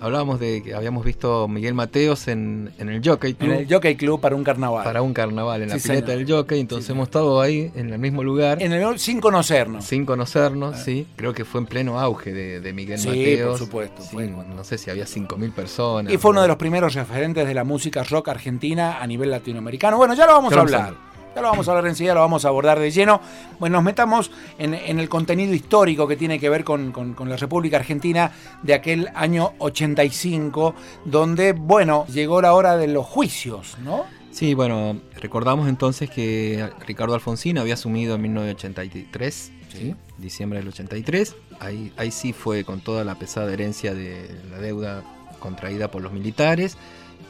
hablábamos 0.00 0.40
de 0.40 0.62
que 0.62 0.74
habíamos 0.74 1.04
visto 1.04 1.48
Miguel 1.48 1.74
Mateos 1.74 2.28
en, 2.28 2.72
en 2.78 2.88
el 2.88 3.00
Jockey 3.06 3.34
Club 3.34 3.50
en 3.52 3.58
el 3.60 3.72
Jockey 3.72 3.96
Club 3.96 4.20
para 4.20 4.34
un 4.36 4.44
carnaval. 4.44 4.84
para 4.84 5.02
un 5.02 5.12
carnaval 5.14 5.62
en 5.62 5.68
la 5.68 5.74
pileta 5.76 6.06
señor. 6.06 6.18
del 6.26 6.30
Jockey, 6.30 6.60
entonces 6.60 6.86
Sí, 6.86 6.92
hemos 6.92 7.08
estado 7.08 7.40
ahí 7.40 7.70
en 7.74 7.90
el 7.92 7.98
mismo 7.98 8.22
lugar. 8.22 8.62
En 8.62 8.72
el, 8.72 8.98
sin 8.98 9.20
conocernos. 9.20 9.84
Sin 9.84 10.04
conocernos, 10.06 10.78
sí. 10.80 11.06
Creo 11.16 11.32
que 11.34 11.44
fue 11.44 11.60
en 11.60 11.66
pleno 11.66 11.98
auge 12.00 12.32
de, 12.32 12.60
de 12.60 12.72
Miguel 12.72 12.98
Sí, 12.98 13.08
Mateos. 13.08 13.50
por 13.50 13.58
supuesto, 13.58 14.02
Sí, 14.02 14.08
fue- 14.12 14.26
no 14.26 14.64
sé 14.64 14.78
si 14.78 14.90
había 14.90 15.04
5.000 15.04 15.52
personas. 15.52 16.12
Y 16.12 16.18
fue 16.18 16.30
uno 16.32 16.42
de 16.42 16.48
los 16.48 16.56
primeros 16.56 16.94
referentes 16.94 17.46
de 17.46 17.54
la 17.54 17.64
música 17.64 18.02
rock 18.04 18.28
argentina 18.28 19.00
a 19.00 19.06
nivel 19.06 19.30
latinoamericano. 19.30 19.96
Bueno, 19.96 20.14
ya 20.14 20.26
lo 20.26 20.32
vamos 20.32 20.52
a 20.52 20.60
hablar. 20.60 20.94
Ya 21.34 21.42
lo 21.42 21.48
vamos 21.48 21.66
a 21.66 21.72
hablar 21.72 21.86
enseguida, 21.88 22.14
lo 22.14 22.20
vamos 22.20 22.44
a 22.44 22.48
abordar 22.48 22.78
de 22.78 22.90
lleno. 22.90 23.20
Bueno, 23.58 23.78
nos 23.78 23.84
metamos 23.84 24.30
en, 24.58 24.72
en 24.74 25.00
el 25.00 25.08
contenido 25.08 25.52
histórico 25.52 26.06
que 26.06 26.16
tiene 26.16 26.38
que 26.38 26.48
ver 26.48 26.62
con, 26.64 26.92
con- 26.92 27.14
con 27.14 27.28
la 27.28 27.36
República 27.36 27.76
Argentina 27.78 28.30
de 28.62 28.74
aquel 28.74 29.08
año 29.14 29.52
85, 29.58 30.74
donde, 31.04 31.52
bueno, 31.52 32.06
llegó 32.06 32.40
la 32.40 32.52
hora 32.54 32.76
de 32.76 32.86
los 32.88 33.04
juicios, 33.06 33.76
¿no? 33.82 34.04
Sí, 34.30 34.54
bueno, 34.54 35.00
recordamos 35.20 35.68
entonces 35.68 36.10
que 36.10 36.68
Ricardo 36.86 37.14
Alfonsín 37.14 37.58
había 37.58 37.74
asumido 37.74 38.16
en 38.16 38.22
1983, 38.22 39.52
¿sí? 39.72 39.94
diciembre 40.18 40.58
del 40.58 40.68
83. 40.68 41.36
Ahí, 41.60 41.92
ahí 41.96 42.10
sí 42.10 42.32
fue 42.32 42.64
con 42.64 42.80
toda 42.80 43.04
la 43.04 43.14
pesada 43.16 43.52
herencia 43.52 43.94
de 43.94 44.28
la 44.50 44.58
deuda 44.58 45.02
contraída 45.38 45.88
por 45.90 46.02
los 46.02 46.12
militares, 46.12 46.76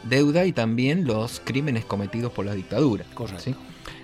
deuda 0.05 0.47
y 0.47 0.53
también 0.53 1.07
los 1.07 1.41
crímenes 1.45 1.85
cometidos 1.85 2.33
por 2.33 2.47
la 2.47 2.55
dictadura. 2.55 3.05
Correcto. 3.15 3.43
¿sí? 3.43 3.55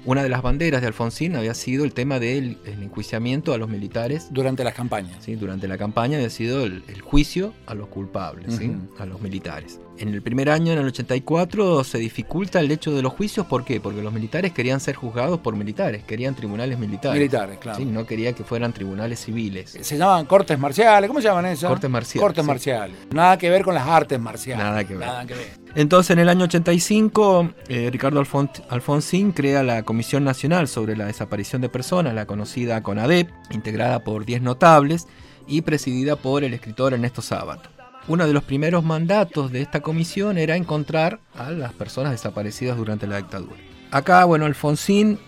Una 0.05 0.23
de 0.23 0.29
las 0.29 0.43
banderas 0.43 0.81
de 0.81 0.87
Alfonsín 0.87 1.37
había 1.37 1.55
sido 1.55 1.85
el 1.85 1.93
tema 1.93 2.19
del 2.19 2.59
el 2.65 2.83
enjuiciamiento 2.83 3.53
a 3.53 3.59
los 3.59 3.69
militares 3.69 4.29
Durante 4.31 4.65
las 4.65 4.75
campañas. 4.75 5.17
¿sí? 5.21 5.35
durante 5.35 5.69
la 5.69 5.77
campaña 5.77 6.17
había 6.17 6.31
sido 6.31 6.65
el, 6.65 6.83
el 6.89 7.01
juicio 7.03 7.53
a 7.67 7.75
los 7.75 7.89
culpables, 7.89 8.59
a 8.99 9.07
los 9.07 9.21
militares. 9.21 9.81
En 9.99 10.09
el 10.15 10.23
primer 10.23 10.49
año, 10.49 10.73
en 10.73 10.79
el 10.79 10.87
84, 10.87 11.85
se 11.85 11.99
dificulta 11.99 12.59
el 12.61 12.71
hecho 12.71 12.95
de 12.95 13.03
los 13.03 13.13
juicios. 13.13 13.47
¿Por 13.47 13.67
qué? 13.67 13.81
Porque 13.81 14.01
los 14.01 14.15
militares 14.15 14.53
querían 14.53 14.81
ser 14.81 14.95
juzgados 14.95 15.41
por 15.41 15.55
militares, 15.57 16.05
querían 16.05 16.35
tribunales 16.35 16.79
militares. 16.79 17.19
Militares, 17.19 17.59
claro. 17.59 17.79
¿sí? 17.79 17.85
No 17.85 18.07
quería 18.07 18.33
que 18.33 18.43
fueran 18.43 18.73
tribunales 18.73 19.21
civiles. 19.21 19.77
Se 19.79 19.99
llaman 19.99 20.25
cortes 20.25 20.59
marciales, 20.59 21.07
¿cómo 21.07 21.21
se 21.21 21.29
llaman 21.29 21.45
esas? 21.47 21.69
Cortes 21.69 21.91
marciales, 21.91 22.23
Cortes 22.23 22.45
sí. 22.45 22.49
marciales. 22.49 22.97
Nada 23.13 23.37
que 23.37 23.51
ver 23.51 23.63
con 23.63 23.75
las 23.75 23.87
artes 23.87 24.19
marciales. 24.19 24.65
Nada 24.65 24.85
que 24.85 24.95
ver. 24.97 25.07
Nada 25.07 25.27
que 25.27 25.35
ver. 25.35 25.60
Entonces, 25.77 26.11
en 26.11 26.19
el 26.19 26.29
año 26.29 26.45
85, 26.45 27.51
eh, 27.69 27.91
Ricardo 27.93 28.21
Alfon- 28.21 28.51
Alfonsín 28.71 29.31
crea 29.33 29.63
la 29.63 29.85
Comisión 29.85 30.25
Nacional 30.25 30.67
sobre 30.67 30.97
la 30.97 31.07
Desaparición 31.07 31.63
de 31.63 31.69
Personas, 31.69 32.13
la 32.15 32.27
conocida 32.27 32.83
CONADEP, 32.83 33.31
integrada 33.51 34.01
por 34.01 34.25
10 34.25 34.43
notables 34.43 35.07
y 35.47 35.63
presidida 35.63 36.17
por 36.17 36.43
el 36.43 36.55
escritor 36.55 36.93
Ernesto 36.93 37.23
Sábato. 37.23 37.71
Uno 38.09 38.27
de 38.27 38.33
los 38.33 38.43
primeros 38.43 38.83
mandatos 38.83 39.53
de 39.53 39.63
esta 39.63 39.81
comisión 39.81 40.39
era 40.39 40.57
encontrar 40.57 41.21
a 41.37 41.51
las 41.51 41.73
personas 41.73 42.13
desaparecidas 42.13 42.77
durante 42.77 43.07
la 43.07 43.19
dictadura. 43.19 43.57
Acá, 43.93 44.25
bueno, 44.25 44.47
Alfonsín 44.47 45.19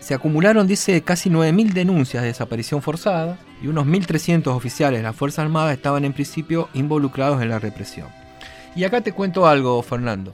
se 0.00 0.14
acumularon, 0.14 0.66
dice, 0.66 1.00
casi 1.02 1.30
9.000 1.30 1.72
denuncias 1.74 2.22
de 2.22 2.28
desaparición 2.28 2.82
forzada 2.82 3.38
y 3.62 3.68
unos 3.68 3.86
1.300 3.86 4.48
oficiales 4.48 4.98
de 4.98 5.04
las 5.04 5.14
Fuerzas 5.14 5.44
Armadas 5.44 5.74
estaban 5.76 6.04
en 6.04 6.12
principio 6.12 6.68
involucrados 6.74 7.40
en 7.40 7.50
la 7.50 7.60
represión. 7.60 8.08
Y 8.74 8.84
acá 8.84 9.00
te 9.00 9.12
cuento 9.12 9.46
algo, 9.46 9.82
Fernando, 9.82 10.32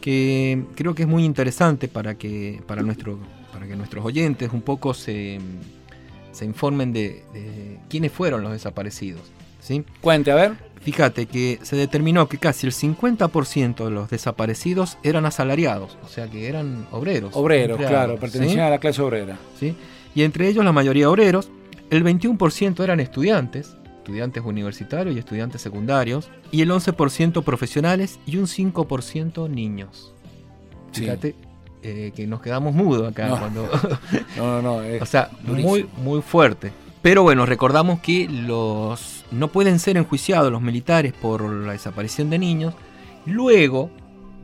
que 0.00 0.64
creo 0.74 0.94
que 0.94 1.02
es 1.02 1.08
muy 1.08 1.24
interesante 1.24 1.88
para 1.88 2.14
que, 2.16 2.62
para 2.66 2.82
nuestro, 2.82 3.18
para 3.52 3.66
que 3.66 3.76
nuestros 3.76 4.04
oyentes 4.04 4.52
un 4.52 4.62
poco 4.62 4.94
se, 4.94 5.40
se 6.32 6.44
informen 6.44 6.92
de, 6.92 7.24
de 7.32 7.78
quiénes 7.88 8.12
fueron 8.12 8.42
los 8.42 8.52
desaparecidos. 8.52 9.22
¿sí? 9.60 9.84
Cuente, 10.00 10.30
a 10.30 10.34
ver. 10.34 10.72
Fíjate 10.82 11.26
que 11.26 11.60
se 11.62 11.76
determinó 11.76 12.28
que 12.28 12.38
casi 12.38 12.66
el 12.66 12.72
50% 12.72 13.84
de 13.84 13.90
los 13.90 14.10
desaparecidos 14.10 14.98
eran 15.04 15.26
asalariados, 15.26 15.96
o 16.04 16.08
sea 16.08 16.26
que 16.28 16.48
eran 16.48 16.88
obreros. 16.90 17.36
Obreros, 17.36 17.78
claro, 17.78 18.14
¿sí? 18.14 18.20
pertenecían 18.20 18.66
a 18.66 18.70
la 18.70 18.78
clase 18.78 19.00
obrera. 19.00 19.38
¿sí? 19.58 19.76
Y 20.16 20.24
entre 20.24 20.48
ellos 20.48 20.64
la 20.64 20.72
mayoría 20.72 21.08
obreros, 21.08 21.50
el 21.90 22.04
21% 22.04 22.82
eran 22.82 22.98
estudiantes, 22.98 23.76
estudiantes 24.02 24.42
universitarios 24.44 25.14
y 25.14 25.18
estudiantes 25.20 25.62
secundarios, 25.62 26.28
y 26.50 26.60
el 26.62 26.70
11% 26.70 27.44
profesionales 27.44 28.18
y 28.26 28.36
un 28.36 28.46
5% 28.46 29.48
niños. 29.48 30.12
Sí. 30.90 31.02
Fíjate 31.02 31.36
eh, 31.84 32.12
que 32.14 32.26
nos 32.26 32.40
quedamos 32.42 32.74
mudos 32.74 33.10
acá 33.10 33.28
No. 33.28 33.38
cuando... 33.38 33.68
No, 34.36 34.60
no, 34.60 34.62
no. 34.62 34.82
es 34.82 35.00
o 35.00 35.06
sea, 35.06 35.30
durísimo. 35.42 35.68
muy, 35.68 35.88
muy 35.98 36.20
fuerte. 36.20 36.72
Pero 37.00 37.22
bueno, 37.22 37.46
recordamos 37.46 38.00
que 38.00 38.28
los 38.28 39.24
no 39.30 39.48
pueden 39.48 39.78
ser 39.78 39.96
enjuiciados 39.96 40.52
los 40.52 40.62
militares 40.62 41.12
por 41.12 41.42
la 41.42 41.72
desaparición 41.72 42.28
de 42.30 42.38
niños. 42.38 42.74
Luego, 43.26 43.90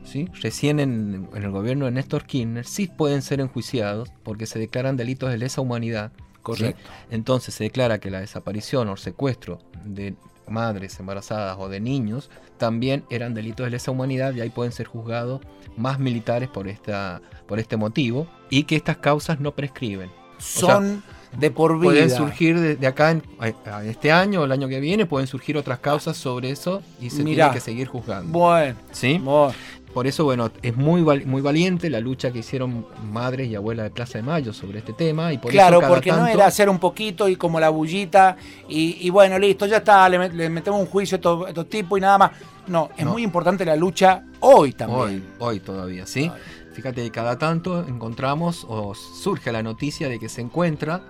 ¿sí? 0.03 0.27
recién 0.41 0.79
en, 0.79 1.27
en 1.33 1.43
el 1.43 1.51
gobierno 1.51 1.85
de 1.85 1.91
Néstor 1.91 2.25
Kirchner, 2.25 2.65
sí 2.65 2.87
pueden 2.87 3.21
ser 3.21 3.39
enjuiciados 3.41 4.09
porque 4.23 4.45
se 4.45 4.57
declaran 4.59 4.97
delitos 4.97 5.29
de 5.29 5.37
lesa 5.37 5.61
humanidad. 5.61 6.11
¿Sí? 6.55 6.63
Correcto. 6.63 6.89
Entonces 7.11 7.53
se 7.55 7.63
declara 7.65 7.99
que 7.99 8.09
la 8.09 8.19
desaparición 8.19 8.89
o 8.89 8.97
secuestro 8.97 9.59
de 9.85 10.15
madres 10.47 10.99
embarazadas 10.99 11.57
o 11.59 11.69
de 11.69 11.79
niños 11.79 12.29
también 12.57 13.03
eran 13.09 13.33
delitos 13.33 13.65
de 13.65 13.71
lesa 13.71 13.91
humanidad 13.91 14.33
y 14.33 14.41
ahí 14.41 14.49
pueden 14.49 14.71
ser 14.71 14.87
juzgados 14.87 15.41
más 15.77 15.99
militares 15.99 16.49
por, 16.49 16.67
esta, 16.67 17.21
por 17.47 17.59
este 17.59 17.77
motivo 17.77 18.27
y 18.49 18.63
que 18.63 18.75
estas 18.75 18.97
causas 18.97 19.39
no 19.39 19.51
prescriben. 19.53 20.09
sea, 20.39 20.75
Son 20.75 21.03
de 21.37 21.51
por 21.51 21.75
vida. 21.79 21.91
Pueden 21.91 22.09
surgir 22.09 22.59
de, 22.59 22.75
de 22.75 22.87
acá 22.87 23.11
en, 23.11 23.23
a 23.39 23.83
este 23.85 24.11
año 24.11 24.41
o 24.41 24.45
el 24.45 24.51
año 24.51 24.67
que 24.67 24.79
viene, 24.79 25.05
pueden 25.05 25.27
surgir 25.27 25.55
otras 25.57 25.77
causas 25.79 26.17
sobre 26.17 26.49
eso 26.49 26.81
y 26.99 27.11
se 27.11 27.23
Mirá. 27.23 27.45
tiene 27.45 27.53
que 27.53 27.59
seguir 27.59 27.87
juzgando. 27.87 28.31
Bueno, 28.31 28.75
¿Sí? 28.91 29.19
bueno. 29.19 29.53
Por 29.93 30.05
eso, 30.05 30.23
bueno, 30.23 30.51
es 30.61 30.77
muy, 30.77 31.01
val- 31.01 31.25
muy 31.25 31.41
valiente 31.41 31.89
la 31.89 31.99
lucha 31.99 32.31
que 32.31 32.39
hicieron 32.39 32.85
madres 33.11 33.49
y 33.49 33.55
abuelas 33.55 33.85
de 33.85 33.89
Plaza 33.89 34.19
de 34.19 34.23
Mayo 34.23 34.53
sobre 34.53 34.79
este 34.79 34.93
tema. 34.93 35.33
Y 35.33 35.39
por 35.39 35.51
claro, 35.51 35.77
eso 35.77 35.81
cada 35.81 35.93
porque 35.93 36.11
no 36.11 36.27
era 36.27 36.45
hacer 36.45 36.69
un 36.69 36.77
poquito 36.79 37.27
y 37.27 37.35
como 37.35 37.59
la 37.59 37.69
bullita 37.69 38.37
y, 38.67 38.97
y 39.05 39.09
bueno, 39.09 39.39
listo, 39.39 39.65
ya 39.65 39.77
está, 39.77 40.07
le, 40.07 40.19
met- 40.19 40.31
le 40.33 40.49
metemos 40.49 40.79
un 40.79 40.85
juicio 40.85 41.15
a 41.15 41.17
estos, 41.17 41.45
a 41.45 41.49
estos 41.49 41.69
tipos 41.69 41.97
y 41.97 42.01
nada 42.01 42.17
más. 42.19 42.31
No, 42.67 42.89
es 42.95 43.03
No. 43.03 43.13
muy 43.13 43.23
importante 43.23 43.65
la 43.65 43.75
lucha 43.75 44.23
hoy 44.41 44.73
también. 44.73 44.99
Hoy, 45.01 45.23
hoy 45.39 45.59
todavía, 45.59 46.05
¿sí? 46.05 46.31
Fíjate 46.73 47.01
que 47.03 47.09
cada 47.11 47.39
tanto 47.39 47.83
encontramos 47.87 48.65
o 48.69 48.93
surge 48.93 49.51
la 49.51 49.63
noticia 49.63 50.07
de 50.07 50.19
que 50.19 50.29
se 50.29 50.41
encuentra 50.41 51.01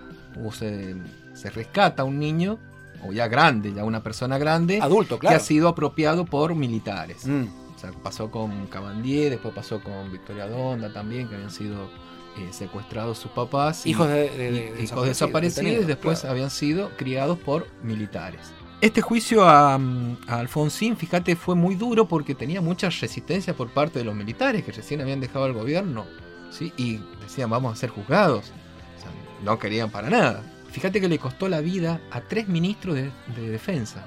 o 0.44 0.54
se, 0.54 0.96
se 1.34 1.50
rescata 1.50 2.06
un 2.06 2.18
niño, 2.18 2.58
o 3.06 3.12
ya 3.12 3.28
grande, 3.28 3.74
ya 3.74 3.84
una 3.84 4.02
persona 4.02 4.38
grande, 4.38 4.80
Adulto, 4.82 5.16
que 5.16 5.22
claro. 5.22 5.36
ha 5.36 5.40
sido 5.40 5.68
apropiado 5.68 6.26
por 6.26 6.56
militares. 6.56 7.26
Mm. 7.26 7.44
O 7.80 7.82
sea, 7.82 7.92
pasó 7.94 8.30
con 8.30 8.68
Cabandier, 8.68 9.30
después 9.30 9.54
pasó 9.54 9.80
con 9.82 10.12
Victoria 10.12 10.48
Donda 10.48 10.92
también, 10.92 11.30
que 11.30 11.36
habían 11.36 11.50
sido 11.50 11.90
eh, 12.38 12.50
secuestrados 12.52 13.18
sus 13.18 13.32
papás. 13.32 13.86
Hijos 13.86 14.10
de, 14.10 14.30
de- 14.32 14.52
de- 14.52 14.84
hijos 14.84 15.06
desaparecidos, 15.06 15.08
desaparecidos 15.08 15.54
y 15.54 15.64
detenidos, 15.64 15.88
después 15.88 16.20
claro. 16.20 16.34
habían 16.34 16.50
sido 16.50 16.90
criados 16.98 17.40
por 17.40 17.68
militares. 17.82 18.42
Este 18.82 19.02
juicio 19.02 19.46
a, 19.48 19.76
a 19.76 19.80
Alfonsín, 20.40 20.98
fíjate, 20.98 21.38
fue 21.38 21.56
muy 21.56 21.76
duro 21.76 22.06
porque 22.06 22.36
tenía 22.36 22.60
mucha 22.60 22.90
resistencia 22.90 23.54
por 23.56 23.70
parte 23.70 24.00
de 24.00 24.06
los 24.06 24.14
militares 24.14 24.64
que 24.66 24.74
recién 24.74 25.00
habían 25.00 25.22
dejado 25.22 25.46
el 25.46 25.54
gobierno 25.54 26.06
¿sí? 26.52 26.74
y 26.76 27.00
decían 27.22 27.50
vamos 27.50 27.72
a 27.72 27.76
ser 27.78 27.92
juzgados. 27.92 28.40
O 28.98 29.02
sea, 29.02 29.12
no 29.46 29.58
querían 29.58 29.90
para 29.90 30.10
nada. 30.10 30.44
Fíjate 30.72 31.00
que 31.00 31.08
le 31.08 31.18
costó 31.18 31.48
la 31.48 31.62
vida 31.62 32.02
a 32.12 32.20
tres 32.20 32.50
ministros 32.50 32.96
de, 32.96 33.10
de 33.38 33.50
defensa. 33.50 34.06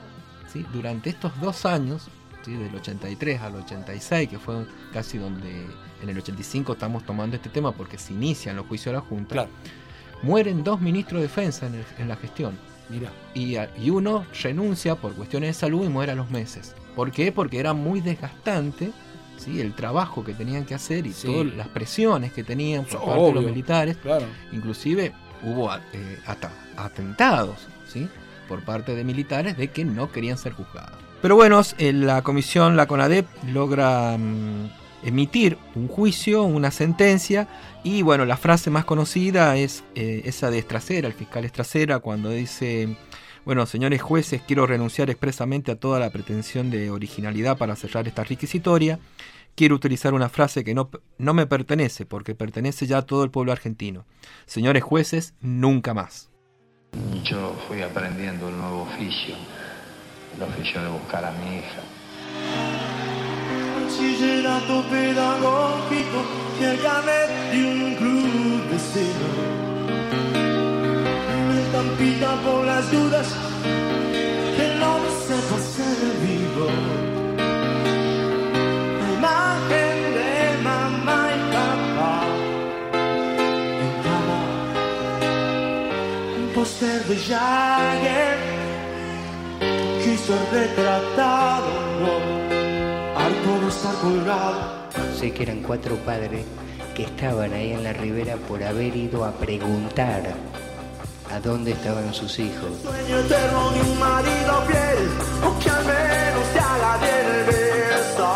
¿sí? 0.52 0.64
Durante 0.74 1.08
estos 1.10 1.38
dos 1.40 1.64
años, 1.66 2.08
¿sí? 2.44 2.52
del 2.54 2.74
83 2.74 3.40
al 3.40 3.56
86, 3.56 4.28
que 4.28 4.38
fue 4.38 4.66
casi 4.92 5.18
donde 5.18 5.66
en 6.02 6.08
el 6.08 6.18
85 6.18 6.72
estamos 6.72 7.04
tomando 7.04 7.36
este 7.36 7.48
tema 7.48 7.72
porque 7.72 7.98
se 7.98 8.12
inician 8.12 8.56
los 8.56 8.66
juicios 8.66 8.92
a 8.92 8.96
la 8.98 9.00
Junta, 9.00 9.32
Claro. 9.34 9.50
mueren 10.22 10.64
dos 10.64 10.80
ministros 10.80 11.20
de 11.20 11.28
defensa 11.28 11.66
en, 11.66 11.74
el- 11.76 11.84
en 11.98 12.08
la 12.08 12.16
gestión. 12.16 12.58
Mira. 12.88 13.10
Y, 13.34 13.90
uno 13.90 14.26
renuncia 14.42 14.96
por 14.96 15.14
cuestiones 15.14 15.48
de 15.50 15.54
salud 15.54 15.84
y 15.86 15.88
muere 15.88 16.12
a 16.12 16.14
los 16.14 16.30
meses. 16.30 16.74
¿Por 16.94 17.10
qué? 17.10 17.32
Porque 17.32 17.58
era 17.58 17.72
muy 17.72 18.00
desgastante 18.00 18.90
¿sí? 19.38 19.60
el 19.60 19.72
trabajo 19.74 20.22
que 20.24 20.34
tenían 20.34 20.66
que 20.66 20.74
hacer 20.74 21.06
y 21.06 21.12
Sí. 21.12 21.26
todas 21.28 21.46
las 21.54 21.68
presiones 21.68 22.32
que 22.32 22.44
tenían 22.44 22.84
por 22.84 22.96
Obvio. 22.96 23.06
parte 23.06 23.24
de 23.28 23.32
los 23.34 23.44
militares. 23.44 23.96
Claro. 24.02 24.26
Inclusive 24.52 25.12
hubo 25.42 25.72
eh, 25.74 26.18
atentados 26.76 27.56
¿sí? 27.88 28.08
Por 28.52 28.66
parte 28.66 28.94
de 28.94 29.02
militares 29.02 29.56
de 29.56 29.68
que 29.68 29.82
no 29.82 30.12
querían 30.12 30.36
ser 30.36 30.52
juzgados. 30.52 30.98
Pero 31.22 31.36
bueno, 31.36 31.62
eh, 31.78 31.94
la 31.94 32.20
comisión, 32.20 32.76
la 32.76 32.86
CONADEP, 32.86 33.26
logra 33.50 34.18
mm, 34.18 34.70
emitir 35.04 35.56
un 35.74 35.88
juicio, 35.88 36.42
una 36.42 36.70
sentencia, 36.70 37.48
y 37.82 38.02
bueno, 38.02 38.26
la 38.26 38.36
frase 38.36 38.68
más 38.68 38.84
conocida 38.84 39.56
es 39.56 39.84
eh, 39.94 40.20
esa 40.26 40.50
de 40.50 40.58
Estracera, 40.58 41.08
el 41.08 41.14
fiscal 41.14 41.46
Estracera, 41.46 42.00
cuando 42.00 42.28
dice, 42.28 42.94
bueno, 43.46 43.64
señores 43.64 44.02
jueces, 44.02 44.42
quiero 44.46 44.66
renunciar 44.66 45.08
expresamente 45.08 45.72
a 45.72 45.76
toda 45.76 45.98
la 45.98 46.10
pretensión 46.10 46.70
de 46.70 46.90
originalidad 46.90 47.56
para 47.56 47.74
cerrar 47.74 48.06
esta 48.06 48.22
requisitoria. 48.22 48.98
Quiero 49.54 49.76
utilizar 49.76 50.12
una 50.12 50.28
frase 50.28 50.62
que 50.62 50.74
no, 50.74 50.90
no 51.16 51.32
me 51.32 51.46
pertenece, 51.46 52.04
porque 52.04 52.34
pertenece 52.34 52.86
ya 52.86 52.98
a 52.98 53.06
todo 53.06 53.24
el 53.24 53.30
pueblo 53.30 53.50
argentino. 53.50 54.04
Señores 54.44 54.82
jueces, 54.82 55.32
nunca 55.40 55.94
más. 55.94 56.31
Yo 57.24 57.54
fui 57.66 57.80
aprendiendo 57.80 58.48
el 58.48 58.58
nuevo 58.58 58.82
oficio, 58.82 59.34
el 60.36 60.42
oficio 60.42 60.82
de 60.82 60.88
buscar 60.90 61.24
a 61.24 61.32
mi 61.32 61.56
hija. 61.56 61.82
Bachillerato 63.80 64.84
pedagógico 64.90 66.42
carnet 66.82 67.28
de 67.50 67.64
un 67.64 67.94
club 67.94 68.70
vecino. 68.70 69.28
Me 71.48 71.62
estampita 71.62 72.36
por 72.42 72.66
las 72.66 72.90
dudas 72.92 73.28
que 74.56 74.74
no 74.78 74.98
me 74.98 75.10
sepa 75.26 75.58
ser 75.58 75.96
vivo. 76.20 77.01
De 87.12 87.18
Jagger 87.18 88.38
quiso 90.02 90.34
retratado, 90.50 91.68
no 92.00 93.20
harto 93.20 93.60
de 93.60 93.68
estar 93.68 93.94
colgado. 93.96 94.88
Sé 95.18 95.32
que 95.32 95.42
eran 95.42 95.60
cuatro 95.62 95.96
padres 95.96 96.46
que 96.94 97.02
estaban 97.04 97.52
ahí 97.52 97.72
en 97.72 97.84
la 97.84 97.92
ribera 97.92 98.36
por 98.36 98.62
haber 98.62 98.96
ido 98.96 99.26
a 99.26 99.32
preguntar 99.32 100.22
a 101.30 101.40
dónde 101.40 101.72
estaban 101.72 102.14
sus 102.14 102.38
hijos. 102.38 102.70
Sueño 102.82 103.18
eterno 103.18 103.70
de 103.72 103.80
un 103.82 103.98
marido 103.98 104.62
fiel, 104.68 105.08
o 105.46 105.58
que 105.58 105.70
al 105.70 105.84
menos 105.84 106.46
te 106.54 106.60
haga 106.60 106.96
bien 106.96 107.26
el 107.36 107.44
beso. 107.44 108.30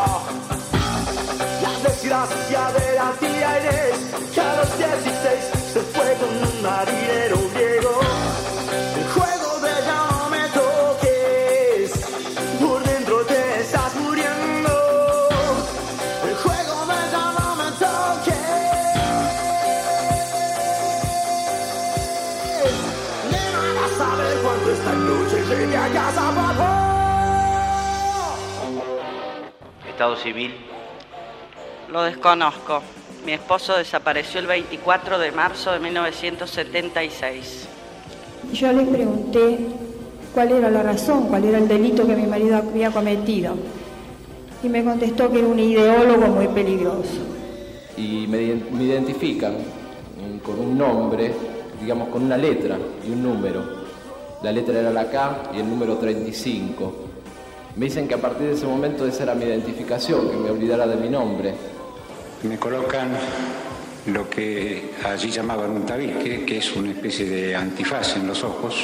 La 1.63 1.89
desgracia 1.89 2.63
de 2.77 2.95
la 2.95 3.11
tía 3.21 3.59
Inés, 3.59 4.35
que 4.35 4.41
a 4.41 4.57
los 4.57 4.79
16 4.79 5.56
esta 24.73 24.93
noche 24.95 25.43
llegue 25.49 25.77
a 25.77 25.89
casa, 25.89 26.31
papá. 26.35 26.93
Estado 29.89 30.17
civil, 30.17 30.55
Lo 31.91 32.03
desconozco. 32.03 32.83
Mi 33.25 33.33
esposo 33.33 33.77
desapareció 33.77 34.41
el 34.41 34.47
24 34.47 35.19
de 35.19 35.33
marzo 35.33 35.73
de 35.73 35.81
1976. 35.81 37.67
Yo 38.53 38.73
le 38.73 38.85
pregunté 38.85 39.59
cuál 40.35 40.53
era 40.53 40.71
la 40.71 40.83
razón, 40.83 41.29
cuál 41.29 41.45
era 41.45 41.59
el 41.59 41.67
delito 41.67 42.07
que 42.07 42.15
mi 42.15 42.27
marido 42.27 42.57
había 42.59 42.91
cometido. 42.91 43.55
Y 44.63 44.69
me 44.69 44.85
contestó 44.85 45.31
que 45.33 45.39
era 45.41 45.49
un 45.49 45.59
ideólogo 45.59 46.27
muy 46.29 46.47
peligroso. 46.49 47.19
y 47.97 48.27
me, 48.29 48.39
ident- 48.39 48.71
me 48.71 48.85
identifican 48.85 49.57
con 50.45 50.59
un 50.61 50.77
nombre, 50.79 51.33
digamos 51.81 52.09
con 52.11 52.25
una 52.25 52.37
letra 52.37 52.77
y 53.07 53.11
un 53.11 53.23
número. 53.23 53.76
La 54.47 54.53
letra 54.53 54.79
era 54.79 54.93
la 54.93 55.11
K 55.11 55.51
y 55.55 55.59
el 55.59 55.69
número 55.69 55.97
35. 55.97 56.95
Me 57.75 57.87
dicen 57.87 58.07
que 58.07 58.15
a 58.15 58.19
partir 58.19 58.47
de 58.47 58.53
ese 58.53 58.65
momento 58.65 59.05
esa 59.05 59.25
era 59.25 59.35
mi 59.35 59.45
identificación, 59.45 60.31
que 60.31 60.37
me 60.37 60.51
olvidara 60.51 60.87
de 60.87 60.95
mi 60.95 61.09
nombre. 61.09 61.53
Me 62.45 62.57
colocan 62.57 63.09
lo 64.07 64.31
que 64.31 64.95
allí 65.05 65.33
llamaban 65.33 65.73
un 65.73 65.85
tabique, 65.85 66.45
que 66.47 66.59
es 66.59 66.77
una 66.77 66.93
especie 66.93 67.29
de 67.29 67.57
antifaz 67.57 68.15
en 68.19 68.29
los 68.29 68.45
ojos, 68.45 68.77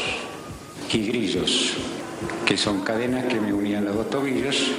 y 0.92 1.06
grillos, 1.06 1.74
que 2.44 2.56
son 2.56 2.80
cadenas 2.80 3.26
que 3.26 3.38
me 3.38 3.52
unían 3.52 3.84
los 3.84 3.94
dos 3.94 4.10
tobillos. 4.10 4.72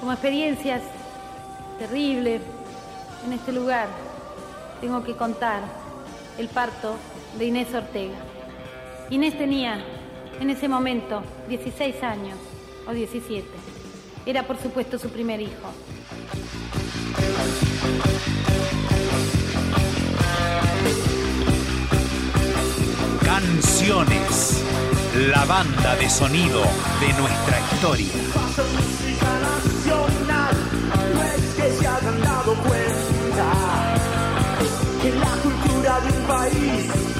Como 0.00 0.10
experiencias 0.10 0.82
terribles 1.78 2.42
en 3.24 3.32
este 3.32 3.52
lugar, 3.52 3.86
tengo 4.80 5.04
que 5.04 5.14
contar 5.14 5.62
el 6.36 6.48
parto 6.48 6.96
de 7.38 7.46
Inés 7.46 7.74
Ortega. 7.74 8.16
Inés 9.10 9.36
tenía 9.36 9.84
en 10.40 10.50
ese 10.50 10.68
momento 10.68 11.22
16 11.48 12.02
años 12.02 12.38
o 12.86 12.92
17. 12.92 13.46
Era 14.26 14.44
por 14.44 14.56
supuesto 14.58 14.98
su 14.98 15.08
primer 15.10 15.40
hijo. 15.40 15.52
Canciones, 23.24 24.62
la 25.28 25.44
banda 25.44 25.96
de 25.96 26.08
sonido 26.08 26.62
de 27.00 27.12
nuestra 27.20 27.60
historia. 27.72 28.12
Pasa 28.32 28.62
música 28.62 29.38
nacional, 29.40 30.56
no 31.14 31.22
es 31.22 31.54
que 31.54 31.72
se 31.72 31.86
hayan 31.86 32.20
dado 32.22 32.54
cuenta 32.54 33.94
que 35.02 35.10
la 35.10 35.36
cultura 35.42 36.00
de 36.00 36.08
un 36.08 36.26
país 36.26 37.13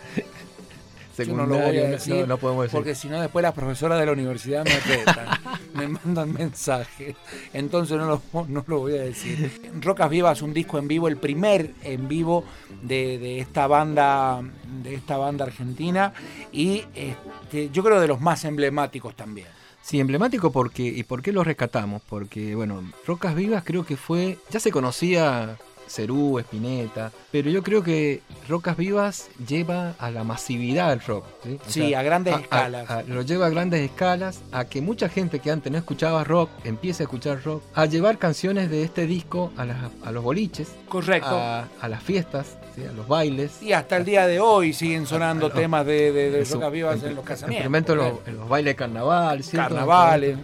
Yo 1.16 1.34
no 1.34 1.46
lo 1.46 1.54
voy 1.54 1.58
a 1.58 1.64
Secundario, 1.66 1.84
no- 1.84 1.90
decir, 1.90 2.14
no, 2.16 2.26
no 2.26 2.38
podemos 2.38 2.62
decir. 2.64 2.76
porque 2.76 2.94
si 2.94 3.08
no 3.08 3.20
después 3.20 3.42
las 3.42 3.52
profesoras 3.54 3.98
de 4.00 4.06
la 4.06 4.12
universidad 4.12 4.64
me 4.64 4.78
retan, 4.80 5.26
me 5.74 5.88
mandan 5.88 6.32
mensajes, 6.32 7.14
entonces 7.52 7.96
no 7.98 8.06
lo, 8.32 8.46
no 8.48 8.64
lo 8.66 8.78
voy 8.78 8.96
a 8.96 9.02
decir. 9.02 9.60
Rocas 9.80 10.08
Vivas, 10.10 10.42
un 10.42 10.52
disco 10.54 10.78
en 10.78 10.88
vivo, 10.88 11.08
el 11.08 11.16
primer 11.16 11.72
en 11.82 12.08
vivo 12.08 12.44
de, 12.82 13.18
de 13.18 13.40
esta 13.40 13.66
banda 13.66 14.40
de 14.82 14.94
esta 14.94 15.16
banda 15.16 15.44
argentina 15.44 16.12
y 16.50 16.84
este, 16.94 17.70
yo 17.70 17.82
creo 17.84 18.00
de 18.00 18.08
los 18.08 18.20
más 18.20 18.44
emblemáticos 18.44 19.14
también. 19.14 19.46
Sí, 19.82 19.98
emblemático 20.00 20.52
porque 20.52 20.82
y 20.84 21.02
por 21.02 21.22
qué 21.22 21.32
lo 21.32 21.42
rescatamos, 21.44 22.02
porque 22.08 22.54
bueno, 22.54 22.82
Rocas 23.06 23.34
Vivas 23.34 23.64
creo 23.64 23.84
que 23.84 23.96
fue, 23.96 24.38
ya 24.50 24.60
se 24.60 24.70
conocía 24.70 25.56
Cerú, 25.92 26.38
Espineta, 26.38 27.12
pero 27.30 27.50
yo 27.50 27.62
creo 27.62 27.82
que 27.82 28.22
Rocas 28.48 28.76
Vivas 28.76 29.28
lleva 29.46 29.94
a 29.98 30.10
la 30.10 30.24
masividad 30.24 30.88
del 30.90 31.00
rock. 31.00 31.24
Sí, 31.44 31.58
Sí, 31.66 31.94
a 31.94 32.02
grandes 32.02 32.34
a- 32.34 32.40
escalas. 32.40 32.90
a- 32.90 33.02
lo 33.02 33.22
lleva 33.22 33.46
a 33.46 33.50
grandes 33.50 33.80
escalas, 33.82 34.40
a 34.52 34.64
que 34.64 34.80
mucha 34.80 35.08
gente 35.08 35.38
que 35.40 35.50
antes 35.50 35.70
no 35.70 35.78
escuchaba 35.78 36.24
rock 36.24 36.48
empiece 36.64 37.02
a 37.02 37.04
escuchar 37.04 37.42
rock, 37.44 37.62
a 37.74 37.84
llevar 37.86 38.18
canciones 38.18 38.70
de 38.70 38.82
este 38.84 39.06
disco 39.06 39.52
a, 39.56 39.64
las- 39.66 39.90
a 40.04 40.12
los 40.12 40.24
boliches, 40.24 40.68
Correcto. 40.88 41.28
a, 41.30 41.88
las 41.88 42.02
fiestas, 42.02 42.56
¿sí? 42.74 42.84
a 42.84 42.92
los 42.92 43.06
bailes. 43.06 43.62
Y 43.62 43.72
hasta 43.72 43.96
el 43.98 44.04
día 44.04 44.26
de 44.26 44.40
hoy 44.40 44.72
siguen 44.72 45.06
sonando 45.06 45.50
temas 45.50 45.84
de, 45.84 46.44
Rocas 46.50 46.72
Vivas 46.72 47.02
en, 47.02 47.08
en- 47.10 47.14
los 47.16 47.22
en 47.24 47.28
casamientos. 47.28 47.90
en 47.90 47.96
los, 47.98 48.28
en 48.28 48.36
los 48.38 48.48
bailes 48.48 48.70
de 48.72 48.76
carnaval. 48.76 49.42
Carnavales, 49.52 50.38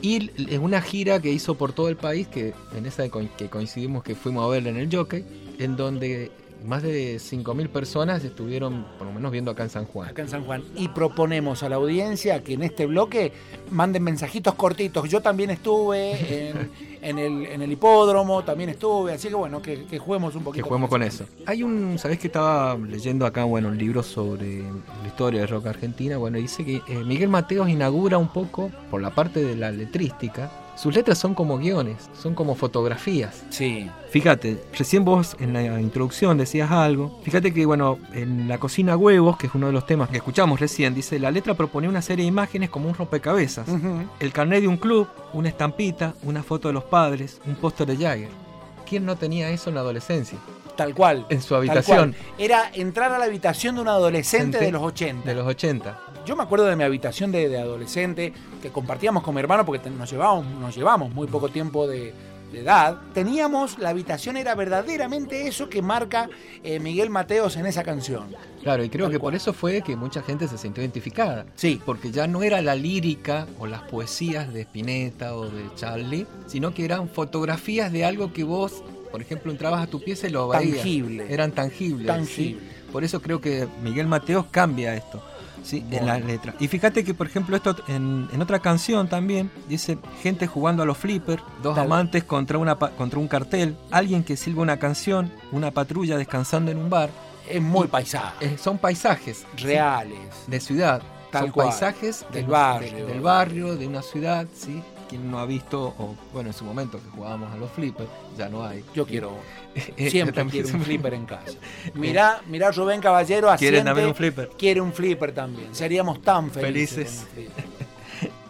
Y 0.00 0.30
es 0.50 0.58
una 0.58 0.80
gira 0.80 1.20
que 1.20 1.30
hizo 1.30 1.56
por 1.56 1.72
todo 1.72 1.88
el 1.88 1.96
país, 1.96 2.26
que 2.28 2.54
en 2.76 2.86
esa 2.86 3.08
que 3.08 3.48
coincidimos 3.48 4.02
que 4.02 4.14
fuimos 4.14 4.44
a 4.44 4.48
verla 4.48 4.70
en 4.70 4.76
el 4.76 4.94
Jockey, 4.94 5.24
en 5.58 5.76
donde 5.76 6.30
más 6.64 6.82
de 6.82 7.16
5.000 7.16 7.68
personas 7.68 8.24
estuvieron 8.24 8.86
por 8.98 9.06
lo 9.06 9.12
menos 9.12 9.30
viendo 9.32 9.50
acá 9.50 9.62
en 9.64 9.70
San 9.70 9.84
Juan. 9.86 10.08
acá 10.10 10.22
en 10.22 10.28
San 10.28 10.44
Juan. 10.44 10.62
Y 10.76 10.88
proponemos 10.88 11.62
a 11.62 11.68
la 11.68 11.76
audiencia 11.76 12.42
que 12.42 12.54
en 12.54 12.62
este 12.62 12.86
bloque 12.86 13.32
manden 13.70 14.02
mensajitos 14.02 14.54
cortitos. 14.54 15.08
Yo 15.08 15.20
también 15.20 15.50
estuve 15.50 16.48
en, 16.50 16.70
en 17.02 17.18
el, 17.18 17.46
en 17.46 17.62
el 17.62 17.72
hipódromo, 17.72 18.44
también 18.44 18.70
estuve, 18.70 19.12
así 19.12 19.28
que 19.28 19.34
bueno, 19.34 19.60
que, 19.62 19.84
que 19.84 19.98
juguemos 19.98 20.34
un 20.34 20.40
Que 20.40 20.44
poquito. 20.44 20.66
juguemos 20.66 20.88
con 20.90 21.02
eso. 21.02 21.24
Hay 21.46 21.62
un, 21.62 21.98
¿sabés 21.98 22.18
que 22.18 22.28
estaba 22.28 22.76
leyendo 22.76 23.26
acá, 23.26 23.44
bueno, 23.44 23.68
un 23.68 23.78
libro 23.78 24.02
sobre 24.02 24.62
la 24.62 25.06
historia 25.08 25.40
del 25.40 25.48
rock 25.48 25.66
argentina? 25.66 26.16
Bueno, 26.16 26.38
dice 26.38 26.64
que 26.64 26.76
eh, 26.88 27.04
Miguel 27.04 27.28
Mateos 27.28 27.68
inaugura 27.68 28.18
un 28.18 28.28
poco, 28.28 28.70
por 28.90 29.00
la 29.02 29.10
parte 29.10 29.42
de 29.44 29.56
la 29.56 29.70
letrística, 29.70 30.50
sus 30.74 30.94
letras 30.94 31.18
son 31.18 31.34
como 31.34 31.58
guiones, 31.58 32.10
son 32.20 32.34
como 32.34 32.54
fotografías. 32.54 33.44
Sí. 33.50 33.88
Fíjate, 34.10 34.62
recién 34.76 35.04
vos 35.04 35.36
en 35.38 35.52
la 35.52 35.80
introducción 35.80 36.38
decías 36.38 36.70
algo. 36.70 37.20
Fíjate 37.22 37.52
que, 37.52 37.64
bueno, 37.66 37.98
en 38.12 38.48
La 38.48 38.58
cocina 38.58 38.96
huevos, 38.96 39.36
que 39.36 39.46
es 39.46 39.54
uno 39.54 39.68
de 39.68 39.72
los 39.72 39.86
temas 39.86 40.08
que 40.08 40.18
escuchamos 40.18 40.60
recién, 40.60 40.94
dice, 40.94 41.18
la 41.18 41.30
letra 41.30 41.54
proponía 41.54 41.88
una 41.88 42.02
serie 42.02 42.24
de 42.24 42.28
imágenes 42.28 42.70
como 42.70 42.88
un 42.88 42.94
rompecabezas. 42.94 43.66
El 44.20 44.32
carnet 44.32 44.62
de 44.62 44.68
un 44.68 44.76
club, 44.76 45.08
una 45.32 45.48
estampita, 45.48 46.14
una 46.22 46.42
foto 46.42 46.68
de 46.68 46.74
los 46.74 46.84
padres, 46.84 47.40
un 47.46 47.54
póster 47.54 47.86
de 47.86 47.96
Jagger. 47.96 48.41
¿Quién 48.92 49.06
no 49.06 49.16
tenía 49.16 49.48
eso 49.48 49.70
en 49.70 49.76
la 49.76 49.80
adolescencia? 49.80 50.36
Tal 50.76 50.94
cual. 50.94 51.24
En 51.30 51.40
su 51.40 51.56
habitación. 51.56 52.14
Era 52.36 52.70
entrar 52.74 53.10
a 53.10 53.18
la 53.18 53.24
habitación 53.24 53.76
de 53.76 53.80
un 53.80 53.88
adolescente 53.88 54.58
de 54.58 54.70
los 54.70 54.82
80. 54.82 55.26
De 55.26 55.34
los 55.34 55.46
80. 55.46 55.98
Yo 56.26 56.36
me 56.36 56.42
acuerdo 56.42 56.66
de 56.66 56.76
mi 56.76 56.84
habitación 56.84 57.32
de, 57.32 57.48
de 57.48 57.58
adolescente 57.58 58.34
que 58.60 58.68
compartíamos 58.68 59.22
con 59.22 59.34
mi 59.34 59.40
hermano 59.40 59.64
porque 59.64 59.88
nos 59.88 60.10
llevábamos, 60.10 60.44
nos 60.44 60.76
llevamos 60.76 61.10
muy 61.14 61.26
poco 61.26 61.48
tiempo 61.48 61.86
de 61.86 62.12
edad. 62.60 62.98
Teníamos, 63.14 63.78
la 63.78 63.90
habitación 63.90 64.36
era 64.36 64.54
verdaderamente 64.54 65.46
eso 65.48 65.68
que 65.68 65.82
marca 65.82 66.28
eh, 66.62 66.78
Miguel 66.80 67.10
Mateos 67.10 67.56
en 67.56 67.66
esa 67.66 67.82
canción. 67.82 68.34
Claro, 68.62 68.84
y 68.84 68.88
creo 68.88 69.06
Tal 69.06 69.12
que 69.12 69.18
cual. 69.18 69.32
por 69.32 69.34
eso 69.36 69.52
fue 69.52 69.82
que 69.82 69.96
mucha 69.96 70.22
gente 70.22 70.46
se 70.48 70.58
sintió 70.58 70.82
identificada. 70.82 71.46
Sí. 71.56 71.80
Porque 71.84 72.10
ya 72.10 72.26
no 72.26 72.42
era 72.42 72.60
la 72.62 72.74
lírica 72.74 73.46
o 73.58 73.66
las 73.66 73.82
poesías 73.82 74.52
de 74.52 74.62
Spinetta 74.62 75.34
o 75.36 75.48
de 75.48 75.64
Charlie, 75.74 76.26
sino 76.46 76.72
que 76.74 76.84
eran 76.84 77.08
fotografías 77.08 77.90
de 77.92 78.04
algo 78.04 78.32
que 78.32 78.44
vos, 78.44 78.84
por 79.10 79.20
ejemplo, 79.20 79.50
entrabas 79.50 79.82
a 79.82 79.86
tu 79.86 80.00
pieza 80.02 80.28
y 80.28 80.30
lo 80.30 80.48
veías. 80.48 80.76
Tangible. 80.76 81.26
Eran 81.32 81.52
tangibles. 81.52 82.06
Tangible. 82.06 82.60
¿sí? 82.60 82.68
Por 82.92 83.04
eso 83.04 83.22
creo 83.22 83.40
que 83.40 83.66
Miguel 83.82 84.06
Mateos 84.06 84.46
cambia 84.50 84.94
esto. 84.94 85.22
Sí, 85.62 85.78
en 85.78 85.90
Bueno. 85.90 86.06
la 86.06 86.18
letra. 86.18 86.54
Y 86.58 86.68
fíjate 86.68 87.04
que, 87.04 87.14
por 87.14 87.26
ejemplo, 87.26 87.54
esto 87.56 87.76
en, 87.88 88.28
en 88.32 88.42
otra 88.42 88.58
canción 88.58 89.08
también 89.08 89.50
dice 89.68 89.96
gente 90.22 90.46
jugando 90.46 90.82
a 90.82 90.86
los 90.86 90.98
flippers, 90.98 91.42
dos 91.62 91.74
Tal. 91.76 91.86
amantes 91.86 92.24
contra, 92.24 92.58
una, 92.58 92.76
contra 92.76 93.18
un 93.18 93.28
cartel, 93.28 93.76
alguien 93.90 94.24
que 94.24 94.36
silba 94.36 94.62
una 94.62 94.78
canción, 94.78 95.30
una 95.52 95.70
patrulla 95.70 96.16
descansando 96.16 96.70
en 96.70 96.78
un 96.78 96.90
bar. 96.90 97.10
Es 97.48 97.60
muy 97.62 97.86
paisaje. 97.88 98.56
son 98.58 98.78
paisajes 98.78 99.44
¿sí? 99.56 99.64
Reales. 99.64 100.18
de 100.46 100.60
ciudad. 100.60 101.02
Tal 101.30 101.44
son 101.44 101.50
cual. 101.52 101.68
paisajes 101.68 102.26
Del 102.32 102.44
de- 102.46 102.50
barrio. 102.52 102.92
de- 102.92 103.04
del 103.06 103.20
barrio, 103.20 103.74
de 103.76 103.86
una 103.86 104.02
ciudad, 104.02 104.46
¿sí? 104.54 104.82
Quien 105.12 105.30
no 105.30 105.38
ha 105.38 105.44
visto, 105.44 105.94
o 105.98 106.16
bueno, 106.32 106.48
en 106.48 106.54
su 106.54 106.64
momento 106.64 106.98
que 106.98 107.10
jugábamos 107.10 107.52
a 107.52 107.56
los 107.56 107.70
flippers, 107.70 108.08
ya 108.36 108.48
no 108.48 108.64
hay. 108.64 108.82
Yo 108.94 109.06
quiero. 109.06 109.32
Eh, 109.74 110.08
Siempre 110.10 110.42
yo 110.42 110.50
quiero 110.50 110.68
un 110.68 110.82
flipper 110.82 111.14
en 111.14 111.26
casa. 111.26 111.58
Mirá, 111.92 112.40
mirá 112.46 112.70
Rubén 112.70 113.00
Caballero 113.00 113.48
¿Quieren 113.58 113.80
asiente, 113.80 113.84
también 113.84 114.08
un 114.08 114.14
flipper? 114.14 114.48
Quiere 114.56 114.80
un 114.80 114.92
flipper 114.92 115.32
también. 115.32 115.74
Seríamos 115.74 116.22
tan 116.22 116.50
felices. 116.50 117.26
Felices. 117.34 117.54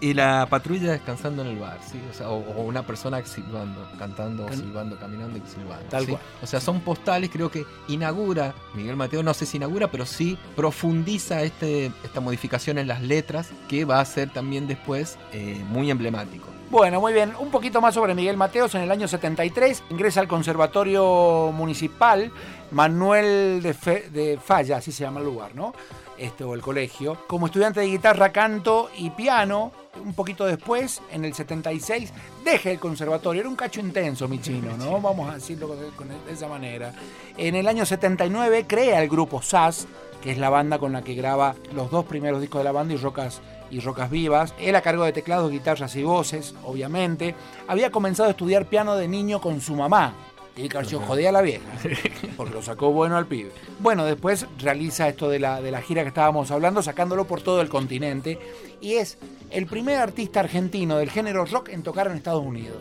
Y 0.03 0.15
la 0.15 0.47
patrulla 0.51 0.91
descansando 0.91 1.43
en 1.43 1.49
el 1.49 1.59
bar, 1.61 1.79
¿sí? 1.89 1.99
O, 2.11 2.13
sea, 2.13 2.29
o, 2.29 2.39
o 2.39 2.63
una 2.63 2.85
persona 2.85 3.25
silbando, 3.25 3.87
cantando, 3.99 4.47
Can- 4.47 4.59
silbando, 4.59 4.99
caminando 4.99 5.39
y 5.39 5.43
silbando. 5.49 5.87
Tal 5.89 6.05
¿sí? 6.07 6.11
cual. 6.11 6.23
O 6.43 6.47
sea, 6.47 6.61
son 6.61 6.81
postales, 6.81 7.31
creo 7.33 7.51
que 7.53 7.65
inaugura, 7.87 8.53
Miguel 8.75 8.97
Mateo 8.97 9.23
no 9.23 9.33
sé 9.33 9.47
si 9.47 9.59
inaugura, 9.59 9.89
pero 9.93 10.05
sí 10.05 10.37
profundiza 10.57 11.43
este, 11.43 11.93
esta 12.03 12.21
modificación 12.21 12.79
en 12.79 12.89
las 12.89 13.01
letras 13.01 13.51
que 13.69 13.85
va 13.85 14.01
a 14.01 14.05
ser 14.05 14.31
también 14.31 14.67
después 14.67 15.19
eh, 15.33 15.63
muy 15.69 15.89
emblemático. 15.89 16.49
Bueno, 16.69 17.01
muy 17.01 17.13
bien. 17.13 17.35
Un 17.39 17.51
poquito 17.51 17.81
más 17.81 17.95
sobre 17.95 18.15
Miguel 18.15 18.37
Mateos. 18.37 18.75
En 18.75 18.81
el 18.81 18.91
año 18.91 19.07
73 19.07 19.85
ingresa 19.91 20.21
al 20.21 20.27
Conservatorio 20.27 21.53
Municipal 21.53 22.33
Manuel 22.73 23.61
de, 23.63 23.75
Fe- 23.75 24.09
de 24.11 24.39
Falla, 24.43 24.79
así 24.79 24.93
se 24.93 25.05
llama 25.05 25.21
el 25.21 25.27
lugar, 25.27 25.55
¿no? 25.55 25.75
Este, 26.19 26.45
o 26.45 26.55
el 26.55 26.61
colegio. 26.63 27.17
Como 27.27 27.47
estudiante 27.47 27.81
de 27.81 27.87
guitarra, 27.87 28.33
canto 28.33 28.91
y 28.97 29.11
piano. 29.11 29.73
Un 30.03 30.15
poquito 30.15 30.47
después, 30.47 31.03
en 31.11 31.25
el 31.25 31.35
76, 31.35 32.13
deja 32.45 32.71
el 32.71 32.79
conservatorio. 32.79 33.41
Era 33.41 33.49
un 33.49 33.57
cacho 33.57 33.81
intenso, 33.81 34.27
mi 34.27 34.41
chino, 34.41 34.77
¿no? 34.79 35.01
Vamos 35.01 35.31
a 35.31 35.35
decirlo 35.35 35.75
de 35.77 36.33
esa 36.33 36.49
manera. 36.49 36.93
En 37.37 37.55
el 37.55 37.67
año 37.69 37.85
79 37.85 38.65
crea 38.67 39.03
el 39.03 39.09
grupo 39.09 39.43
SAS, 39.43 39.87
que 40.23 40.31
es 40.33 40.39
la 40.39 40.49
banda 40.49 40.79
con 40.79 40.93
la 40.93 41.03
que 41.03 41.15
graba 41.15 41.55
los 41.75 41.91
dos 41.91 42.05
primeros 42.07 42.41
discos 42.41 42.61
de 42.61 42.65
la 42.65 42.73
banda 42.73 42.95
y 42.95 42.97
Rocas 42.97 43.41
y 43.71 43.81
Rocas 43.81 44.11
Vivas. 44.11 44.55
Él 44.59 44.77
a 44.77 44.81
cargo 44.83 45.05
de 45.05 45.13
teclados, 45.13 45.51
guitarras 45.51 45.95
y 45.97 46.03
voces, 46.05 46.55
obviamente. 46.65 47.35
Había 47.69 47.91
comenzado 47.91 48.29
a 48.29 48.33
estudiar 48.33 48.67
piano 48.67 48.97
de 48.97 49.09
niño 49.09 49.41
con 49.41 49.61
su 49.61 49.75
mamá. 49.75 50.15
Y 50.57 50.69
Carcio 50.69 51.01
jodía 51.01 51.31
a 51.31 51.33
la 51.33 51.41
vieja, 51.41 51.65
porque 52.37 52.55
lo 52.55 52.63
sacó 52.63 52.93
bueno 52.93 53.17
al 53.17 53.27
pibe. 53.27 53.51
Bueno, 53.79 54.05
después 54.05 54.47
realiza 54.59 55.09
esto 55.09 55.29
de 55.31 55.39
la, 55.39 55.63
de 55.63 55.71
la 55.71 55.81
gira 55.81 56.03
que 56.03 56.09
estábamos 56.09 56.51
hablando, 56.51 56.83
sacándolo 56.83 57.27
por 57.27 57.41
todo 57.41 57.63
el 57.63 57.69
continente. 57.69 58.39
Y 58.81 58.95
es 58.95 59.17
el 59.51 59.67
primer 59.67 59.99
artista 59.99 60.41
argentino 60.41 60.99
del 60.99 61.11
género 61.11 61.45
rock 61.47 61.71
en 61.71 61.83
tocar 61.83 62.09
en 62.09 62.17
Estados 62.17 62.45
Unidos. 62.45 62.77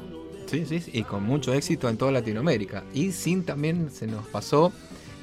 Sí, 0.48 0.66
sí, 0.66 0.82
sí, 0.82 0.92
y 0.94 1.04
con 1.04 1.24
mucho 1.24 1.54
éxito 1.54 1.88
en 1.88 1.98
toda 1.98 2.12
Latinoamérica. 2.12 2.84
Y 2.94 3.14
sin 3.14 3.46
también 3.46 3.90
se 3.90 4.06
nos 4.06 4.28
pasó 4.28 4.74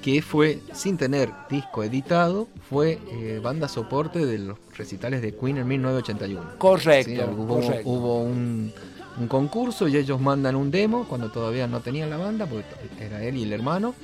que 0.02 0.22
fue, 0.22 0.60
sin 0.72 0.96
tener 0.96 1.30
disco 1.50 1.82
editado, 1.84 2.48
fue 2.70 2.98
eh, 3.10 3.40
banda 3.42 3.68
soporte 3.68 4.24
de 4.24 4.38
los 4.38 4.58
recitales 4.76 5.20
de 5.20 5.34
Queen 5.34 5.58
en 5.58 5.68
1981. 5.68 6.52
Correcto, 6.56 7.10
Sí, 7.10 7.20
hubo, 7.36 7.60
correcto. 7.60 7.88
hubo 7.90 8.22
un, 8.22 8.72
un 9.18 9.28
concurso 9.28 9.88
y 9.88 9.96
ellos 9.96 10.20
mandan 10.20 10.56
un 10.56 10.70
demo 10.70 11.06
cuando 11.08 11.30
todavía 11.30 11.66
no 11.66 11.80
tenían 11.80 12.10
la 12.10 12.16
banda, 12.16 12.46
porque 12.46 13.04
era 13.04 13.22
él 13.22 13.36
y 13.36 13.42
el 13.42 13.52
hermano. 13.52 13.94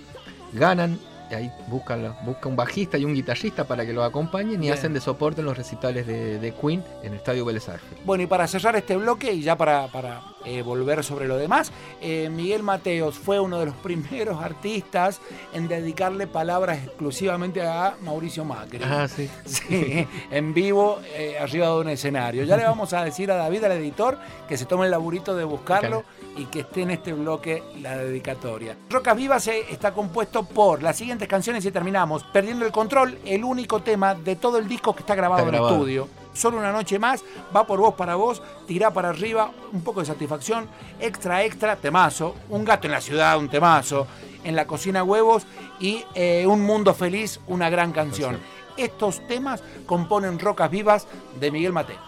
Ganan, 0.52 0.98
ahí 1.32 1.52
buscan, 1.68 2.14
busca 2.24 2.48
un 2.48 2.56
bajista 2.56 2.98
y 2.98 3.04
un 3.04 3.14
guitarrista 3.14 3.64
para 3.64 3.86
que 3.86 3.92
lo 3.92 4.04
acompañen 4.04 4.54
y 4.54 4.66
Bien. 4.66 4.74
hacen 4.74 4.92
de 4.92 5.00
soporte 5.00 5.40
en 5.40 5.46
los 5.46 5.56
recitales 5.56 6.06
de, 6.06 6.38
de 6.38 6.52
Queen 6.54 6.82
en 7.02 7.12
el 7.12 7.18
Estadio 7.18 7.44
Vélez 7.44 7.68
Arfield. 7.68 8.04
Bueno, 8.04 8.24
y 8.24 8.26
para 8.26 8.46
cerrar 8.46 8.76
este 8.76 8.96
bloque 8.96 9.32
y 9.32 9.42
ya 9.42 9.56
para, 9.56 9.86
para, 9.88 10.22
eh, 10.44 10.62
volver 10.62 11.02
sobre 11.02 11.26
lo 11.26 11.36
demás, 11.36 11.72
eh, 12.00 12.28
Miguel 12.30 12.62
Mateos 12.62 13.16
fue 13.16 13.40
uno 13.40 13.58
de 13.58 13.66
los 13.66 13.74
primeros 13.82 14.42
artistas 14.42 15.20
en 15.52 15.68
dedicarle 15.68 16.26
palabras 16.26 16.78
exclusivamente 16.84 17.62
a 17.62 17.96
Mauricio 18.02 18.44
Macri. 18.44 18.80
Ah, 18.82 19.08
sí. 19.08 19.28
Sí, 19.44 20.06
en 20.30 20.52
vivo, 20.52 21.00
eh, 21.14 21.38
arriba 21.40 21.68
de 21.68 21.80
un 21.80 21.88
escenario. 21.88 22.44
Ya 22.44 22.56
le 22.56 22.64
vamos 22.64 22.92
a 22.92 23.04
decir 23.04 23.30
a 23.30 23.36
David, 23.36 23.64
al 23.64 23.72
editor, 23.72 24.18
que 24.48 24.58
se 24.58 24.66
tome 24.66 24.84
el 24.84 24.90
laburito 24.90 25.34
de 25.34 25.44
buscarlo 25.44 26.04
y 26.36 26.46
que 26.46 26.60
esté 26.60 26.82
en 26.82 26.90
este 26.90 27.12
bloque 27.12 27.62
la 27.80 27.96
dedicatoria. 27.98 28.76
Rocas 28.90 29.16
Vivas 29.16 29.46
eh, 29.48 29.64
está 29.70 29.92
compuesto 29.92 30.44
por 30.44 30.82
las 30.82 30.96
siguientes 30.96 31.28
canciones 31.28 31.64
y 31.64 31.70
terminamos. 31.70 32.24
Perdiendo 32.24 32.64
el 32.66 32.72
control, 32.72 33.18
el 33.24 33.44
único 33.44 33.80
tema 33.80 34.14
de 34.14 34.36
todo 34.36 34.58
el 34.58 34.68
disco 34.68 34.94
que 34.94 35.00
está 35.00 35.14
grabado, 35.14 35.40
Está 35.42 35.50
grabado. 35.52 35.74
en 35.74 35.80
estudio. 35.80 36.08
Solo 36.32 36.58
una 36.58 36.72
noche 36.72 36.98
más, 36.98 37.22
va 37.54 37.64
por 37.64 37.78
vos 37.78 37.94
para 37.94 38.16
vos, 38.16 38.42
tirá 38.66 38.90
para 38.92 39.10
arriba, 39.10 39.52
un 39.72 39.82
poco 39.82 40.00
de 40.00 40.06
satisfacción, 40.06 40.66
extra, 40.98 41.44
extra, 41.44 41.76
temazo, 41.76 42.34
un 42.48 42.64
gato 42.64 42.88
en 42.88 42.92
la 42.92 43.00
ciudad, 43.00 43.38
un 43.38 43.48
temazo, 43.48 44.08
en 44.42 44.56
la 44.56 44.66
cocina 44.66 45.04
huevos 45.04 45.46
y 45.78 46.04
eh, 46.16 46.44
un 46.48 46.62
mundo 46.62 46.92
feliz, 46.92 47.38
una 47.46 47.70
gran 47.70 47.92
canción. 47.92 48.38
Estos 48.76 49.24
temas 49.28 49.62
componen 49.86 50.40
Rocas 50.40 50.68
Vivas 50.70 51.06
de 51.38 51.52
Miguel 51.52 51.72
Mateo. 51.72 51.98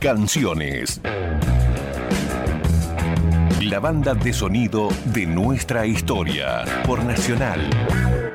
Canciones. 0.00 1.00
La 3.68 3.80
banda 3.80 4.14
de 4.14 4.32
sonido 4.32 4.90
de 5.06 5.26
nuestra 5.26 5.86
historia. 5.86 6.64
Por 6.86 7.04
Nacional. 7.04 7.68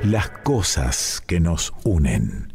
Las 0.03 0.27
cosas 0.27 1.23
que 1.25 1.39
nos 1.39 1.73
unen. 1.85 2.50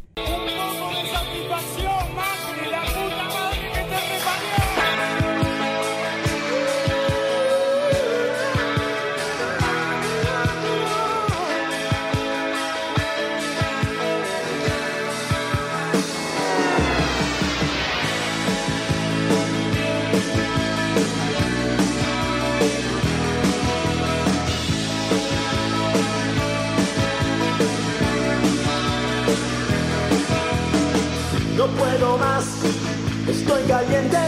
caliente. 33.77 34.26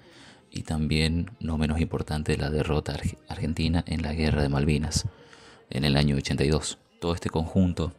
y 0.49 0.63
también, 0.63 1.31
no 1.39 1.57
menos 1.57 1.79
importante, 1.81 2.38
la 2.38 2.49
derrota 2.49 2.93
arg- 2.93 3.17
argentina 3.27 3.84
en 3.88 4.01
la 4.01 4.13
guerra 4.13 4.41
de 4.43 4.49
Malvinas 4.49 5.05
en 5.74 5.84
el 5.84 5.97
año 5.97 6.15
82. 6.15 6.78
Todo 6.99 7.13
este 7.13 7.30
conjunto 7.30 7.91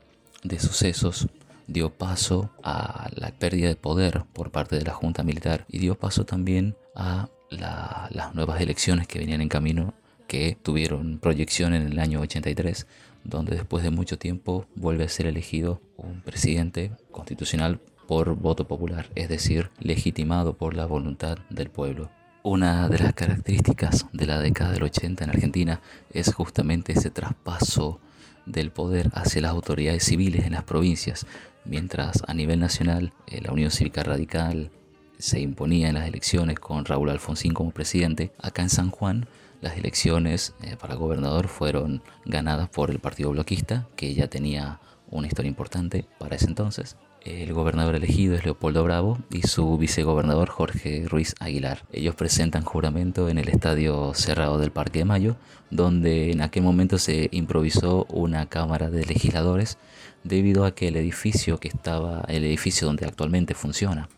de 0.43 0.59
sucesos 0.59 1.29
dio 1.67 1.91
paso 1.91 2.51
a 2.63 3.09
la 3.15 3.31
pérdida 3.33 3.69
de 3.69 3.77
poder 3.77 4.25
por 4.33 4.51
parte 4.51 4.77
de 4.77 4.85
la 4.85 4.93
Junta 4.95 5.23
Militar 5.23 5.67
y 5.69 5.79
dio 5.79 5.95
paso 5.99 6.25
también 6.25 6.77
a 6.95 7.29
la- 7.51 8.09
las 8.13 8.35
nuevas 8.35 8.61
elecciones 8.61 9.07
que 9.07 9.19
venían 9.19 9.41
en 9.41 9.49
camino 9.49 9.95
que 10.27 10.57
tuvieron 10.63 11.19
proyección 11.19 11.75
en 11.75 11.83
el 11.83 11.99
año 11.99 12.21
83, 12.21 12.87
donde 13.25 13.57
después 13.57 13.83
de 13.85 13.91
mucho 13.91 14.19
tiempo 14.19 14.67
vuelve 14.75 15.05
a 15.05 15.09
ser 15.09 15.27
elegido 15.27 15.81
un 15.97 16.21
presidente 16.23 16.93
constitucional 17.11 17.81
por 18.09 18.35
voto 18.35 18.67
popular, 18.67 19.09
es 19.15 19.29
decir, 19.29 19.71
legitimado 19.81 20.57
por 20.57 20.75
la 20.75 20.87
voluntad 20.87 21.39
del 21.51 21.71
pueblo. 21.71 22.11
Una 22.47 22.91
de 22.91 22.99
las 22.99 23.15
características 23.15 24.05
de 24.13 24.27
la 24.27 24.39
década 24.39 24.73
del 24.73 24.83
80 24.83 25.25
en 25.25 25.31
Argentina 25.31 25.81
es 26.11 26.35
justamente 26.35 26.93
ese 26.93 27.09
traspaso 27.09 28.01
del 28.45 28.71
poder 28.71 29.11
hacia 29.15 29.41
las 29.41 29.53
autoridades 29.53 30.05
civiles 30.05 30.45
en 30.45 30.53
las 30.53 30.65
provincias, 30.65 31.27
mientras 31.65 32.23
a 32.27 32.35
nivel 32.35 32.61
nacional 32.61 33.15
eh, 33.29 33.41
la 33.41 33.51
Unión 33.51 33.71
Cívica 33.71 34.03
Radical 34.03 34.71
se 35.19 35.41
imponía 35.41 35.89
en 35.89 35.95
las 35.95 36.07
elecciones 36.07 36.59
con 36.59 36.85
Raúl 36.85 37.09
Alfonsín 37.09 37.55
como 37.55 37.71
presidente, 37.71 38.31
acá 38.39 38.61
en 38.61 38.69
San 38.69 38.91
Juan 38.91 39.27
las 39.63 39.79
elecciones 39.79 40.53
eh, 40.61 40.77
para 40.79 40.97
gobernador 40.97 41.49
fueron 41.49 42.03
ganadas 42.27 42.69
por 42.69 42.91
el 42.91 42.99
Partido 42.99 43.31
Bloquista, 43.31 43.89
que 43.97 44.13
ya 44.13 44.29
tenía 44.29 44.81
una 45.11 45.29
historia 45.29 45.49
importante 45.49 46.05
para 46.19 46.37
ese 46.37 46.49
entonces. 46.49 46.99
El 47.25 47.55
gobernador 47.55 47.95
elegido 47.95 48.35
es 48.35 48.45
Leopoldo 48.45 48.85
Bravo 48.85 49.19
y 49.31 49.47
su 49.47 49.79
vicegobernador 49.79 50.51
Jorge 50.51 51.07
Ruiz 51.09 51.35
Aguilar. 51.41 51.87
Ellos 51.91 52.15
presentan 52.15 52.65
juramento 52.65 53.31
en 53.31 53.39
el 53.39 53.49
estadio 53.49 54.13
cerrado 54.13 54.59
del 54.59 54.73
Parque 54.73 54.99
de 54.99 55.05
Mayo, 55.07 55.37
donde 55.71 56.33
en 56.33 56.43
aquel 56.43 56.63
momento 56.63 56.99
se 56.99 57.31
improvisó 57.33 58.05
una 58.11 58.47
cámara 58.47 58.91
de 58.91 59.07
legisladores 59.07 59.79
debido 60.23 60.67
a 60.67 60.75
que 60.75 60.89
el 60.89 60.97
edificio 60.97 61.59
que 61.59 61.69
estaba, 61.69 62.25
el 62.29 62.45
edificio 62.45 62.87
donde 62.87 63.07
actualmente 63.07 63.55
funciona 63.55 64.09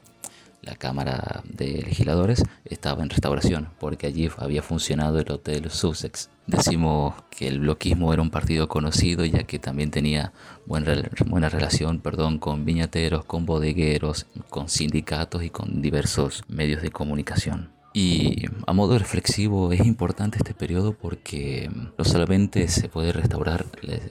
la 0.66 0.74
Cámara 0.74 1.42
de 1.44 1.82
Legisladores 1.82 2.42
estaba 2.64 3.02
en 3.02 3.10
restauración, 3.10 3.68
porque 3.78 4.08
allí 4.08 4.28
había 4.36 4.62
funcionado 4.62 5.20
el 5.20 5.30
Hotel 5.30 5.70
Sussex. 5.70 6.28
Decimos 6.46 7.14
que 7.30 7.48
el 7.48 7.60
bloquismo 7.60 8.12
era 8.12 8.22
un 8.22 8.30
partido 8.30 8.68
conocido, 8.68 9.24
ya 9.24 9.42
que 9.44 9.58
también 9.58 9.90
tenía 9.90 10.32
buena, 10.64 10.94
buena 11.26 11.48
relación 11.48 12.00
perdón, 12.00 12.38
con 12.38 12.64
viñateros, 12.64 13.24
con 13.24 13.46
bodegueros, 13.46 14.26
con 14.48 14.68
sindicatos 14.68 15.42
y 15.42 15.50
con 15.50 15.82
diversos 15.82 16.44
medios 16.48 16.82
de 16.82 16.90
comunicación. 16.90 17.76
Y 17.98 18.44
a 18.66 18.74
modo 18.74 18.98
reflexivo 18.98 19.72
es 19.72 19.86
importante 19.86 20.36
este 20.36 20.52
periodo 20.52 20.92
porque 20.92 21.70
no 21.96 22.04
solamente 22.04 22.68
se 22.68 22.90
puede 22.90 23.10
restaurar 23.10 23.64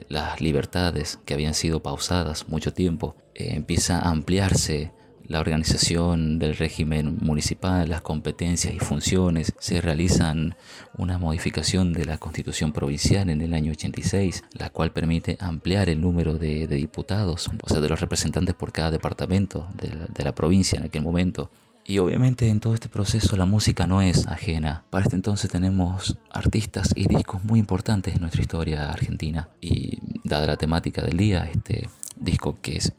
las 0.08 0.40
libertades 0.40 1.20
que 1.24 1.34
habían 1.34 1.54
sido 1.54 1.84
pausadas 1.84 2.48
mucho 2.48 2.72
tiempo, 2.72 3.14
eh, 3.36 3.50
empieza 3.52 4.00
a 4.00 4.10
ampliarse 4.10 4.92
la 5.28 5.40
organización 5.40 6.38
del 6.38 6.56
régimen 6.56 7.18
municipal, 7.20 7.88
las 7.88 8.00
competencias 8.00 8.74
y 8.74 8.78
funciones, 8.78 9.52
se 9.58 9.80
realizan 9.80 10.56
una 10.96 11.18
modificación 11.18 11.92
de 11.92 12.04
la 12.04 12.18
constitución 12.18 12.72
provincial 12.72 13.28
en 13.30 13.40
el 13.40 13.54
año 13.54 13.72
86, 13.72 14.44
la 14.52 14.70
cual 14.70 14.92
permite 14.92 15.36
ampliar 15.40 15.88
el 15.88 16.00
número 16.00 16.38
de, 16.38 16.66
diputados, 16.66 17.50
o 17.62 17.68
sea, 17.68 17.80
de 17.80 17.88
los 17.88 18.00
representantes 18.00 18.54
por 18.54 18.72
cada 18.72 18.90
departamento 18.90 19.68
de 19.74 20.24
la, 20.24 20.34
provincia 20.34 20.78
en 20.78 20.84
aquel 20.84 21.02
momento. 21.02 21.50
Y 21.84 21.98
obviamente 21.98 22.48
en 22.48 22.58
todo 22.58 22.74
este 22.74 22.88
proceso 22.88 23.36
la 23.36 23.46
música 23.46 23.86
no 23.86 24.02
es 24.02 24.26
ajena. 24.26 24.82
Para 24.90 25.04
este 25.04 25.14
entonces 25.14 25.48
tenemos 25.50 26.18
artistas 26.30 26.90
y 26.96 27.06
discos 27.06 27.44
muy 27.44 27.60
importantes 27.60 28.14
en 28.14 28.22
nuestra 28.22 28.42
historia 28.42 28.90
argentina. 28.90 29.48
Y 29.60 30.00
dada 30.24 30.46
la 30.46 30.56
temática 30.56 31.00
del 31.02 31.16
día, 31.16 31.48
este 31.50 31.88
disco 32.16 32.58
que 32.60 32.78
es 32.78 32.92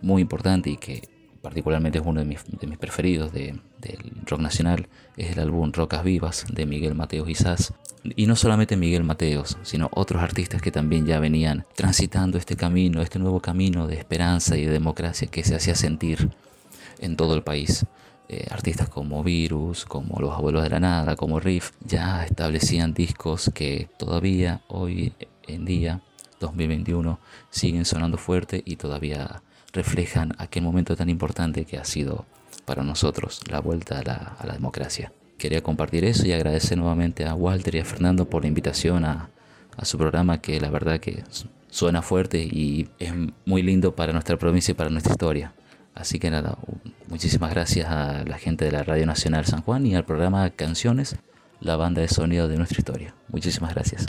muy 0.00 0.22
importante 0.22 0.70
y 0.70 0.76
que 0.76 1.02
particularmente 1.42 1.98
es 1.98 2.04
uno 2.06 2.20
de 2.20 2.26
mis, 2.26 2.44
de 2.46 2.66
mis 2.66 2.78
preferidos 2.78 3.32
de, 3.32 3.58
del 3.78 4.12
rock 4.26 4.40
nacional, 4.40 4.88
es 5.16 5.32
el 5.32 5.40
álbum 5.40 5.72
Rocas 5.72 6.04
Vivas 6.04 6.46
de 6.50 6.64
Miguel 6.66 6.94
Mateos 6.94 7.28
y. 7.28 7.36
Y 8.16 8.26
no 8.26 8.36
solamente 8.36 8.76
Miguel 8.76 9.04
Mateos, 9.04 9.58
sino 9.62 9.90
otros 9.92 10.22
artistas 10.22 10.62
que 10.62 10.72
también 10.72 11.06
ya 11.06 11.20
venían 11.20 11.64
transitando 11.76 12.38
este 12.38 12.56
camino, 12.56 13.02
este 13.02 13.18
nuevo 13.18 13.40
camino 13.40 13.86
de 13.86 13.96
esperanza 13.96 14.56
y 14.56 14.64
de 14.64 14.72
democracia 14.72 15.28
que 15.28 15.44
se 15.44 15.54
hacía 15.54 15.74
sentir 15.74 16.30
en 17.00 17.16
todo 17.16 17.34
el 17.34 17.42
país. 17.42 17.84
Eh, 18.28 18.46
artistas 18.50 18.88
como 18.88 19.22
Virus, 19.22 19.84
como 19.84 20.18
Los 20.20 20.32
Abuelos 20.32 20.62
de 20.62 20.70
la 20.70 20.80
Nada, 20.80 21.16
como 21.16 21.38
Riff, 21.38 21.72
ya 21.84 22.24
establecían 22.24 22.94
discos 22.94 23.50
que 23.52 23.88
todavía 23.98 24.62
hoy 24.68 25.12
en 25.46 25.64
día, 25.64 26.00
2021, 26.40 27.18
siguen 27.50 27.84
sonando 27.84 28.16
fuerte 28.16 28.62
y 28.64 28.76
todavía 28.76 29.42
reflejan 29.72 30.34
aquel 30.38 30.62
momento 30.62 30.96
tan 30.96 31.08
importante 31.08 31.64
que 31.64 31.78
ha 31.78 31.84
sido 31.84 32.26
para 32.64 32.82
nosotros 32.82 33.40
la 33.50 33.60
vuelta 33.60 33.98
a 33.98 34.02
la, 34.46 34.52
democracia. 34.52 35.12
Quería 35.38 35.62
compartir 35.62 36.04
eso 36.04 36.26
y 36.26 36.32
agradecer 36.32 36.78
nuevamente 36.78 37.24
a 37.26 37.34
Walter 37.34 37.74
y 37.74 37.80
a 37.80 37.84
Fernando 37.84 38.28
por 38.28 38.42
la 38.42 38.48
invitación 38.48 39.04
a, 39.04 39.30
a 39.76 39.84
su 39.84 39.98
programa 39.98 40.40
que 40.40 40.60
la 40.60 40.70
verdad 40.70 41.00
que 41.00 41.24
suena 41.70 42.02
fuerte 42.02 42.38
y 42.38 42.88
es 42.98 43.12
muy 43.44 43.62
lindo 43.62 43.96
para 43.96 44.12
nuestra 44.12 44.36
provincia 44.36 44.72
y 44.72 44.74
para 44.74 44.90
nuestra 44.90 45.12
historia. 45.12 45.52
Así 45.94 46.18
que 46.18 46.30
nada, 46.30 46.56
muchísimas 47.08 47.50
gracias 47.50 47.88
a 47.88 48.24
la 48.24 48.38
gente 48.38 48.64
de 48.64 48.72
la 48.72 48.82
Radio 48.82 49.06
Nacional 49.06 49.44
San 49.44 49.62
Juan 49.62 49.86
y 49.86 49.94
al 49.94 50.04
programa 50.04 50.48
Canciones, 50.50 51.16
la 51.60 51.76
banda 51.76 52.00
de 52.00 52.08
sonido 52.08 52.48
de 52.48 52.56
nuestra 52.56 52.78
historia. 52.78 53.14
Muchísimas 53.28 53.74
gracias. 53.74 54.06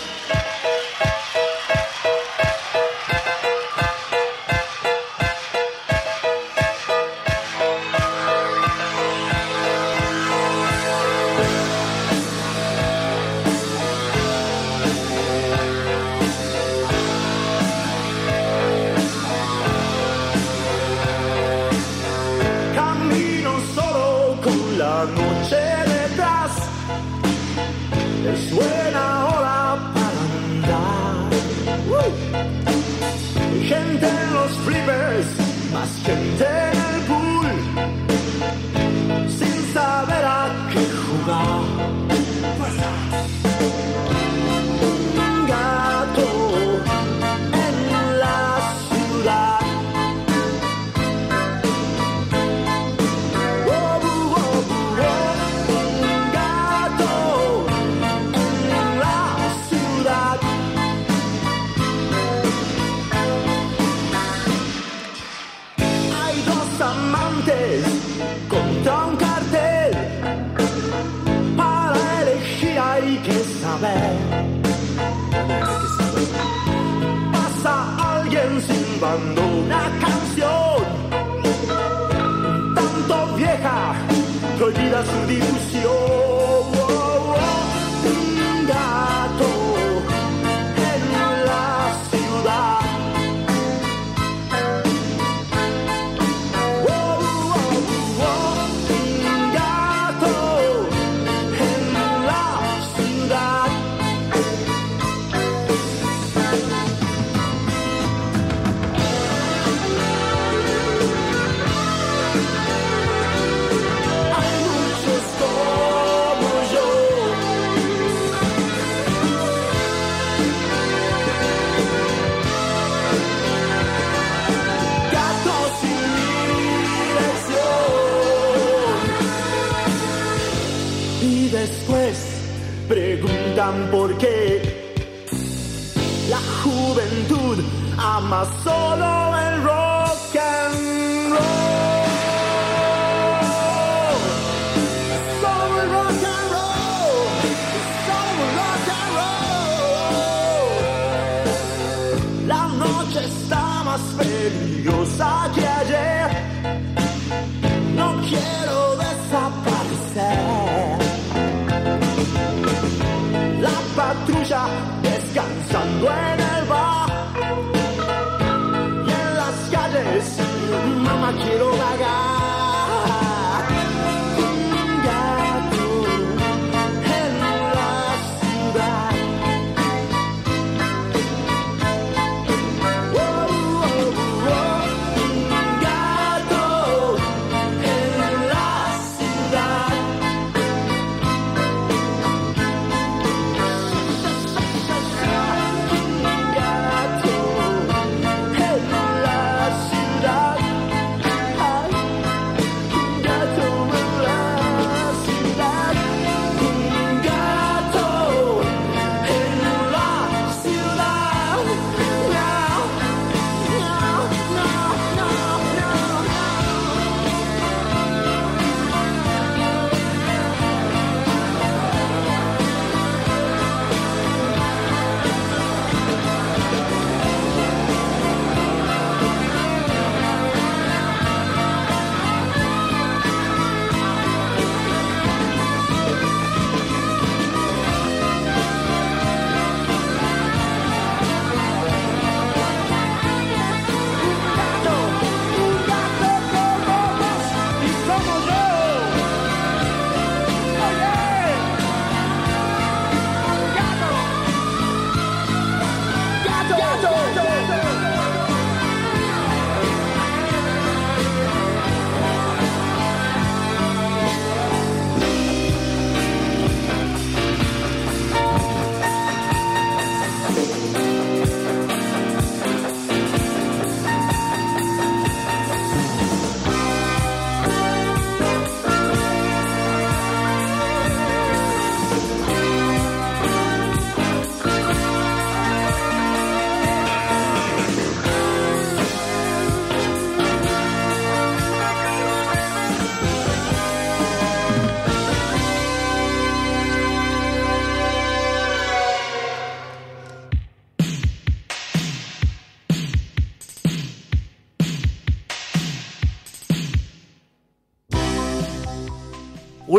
Porque 134.04 134.43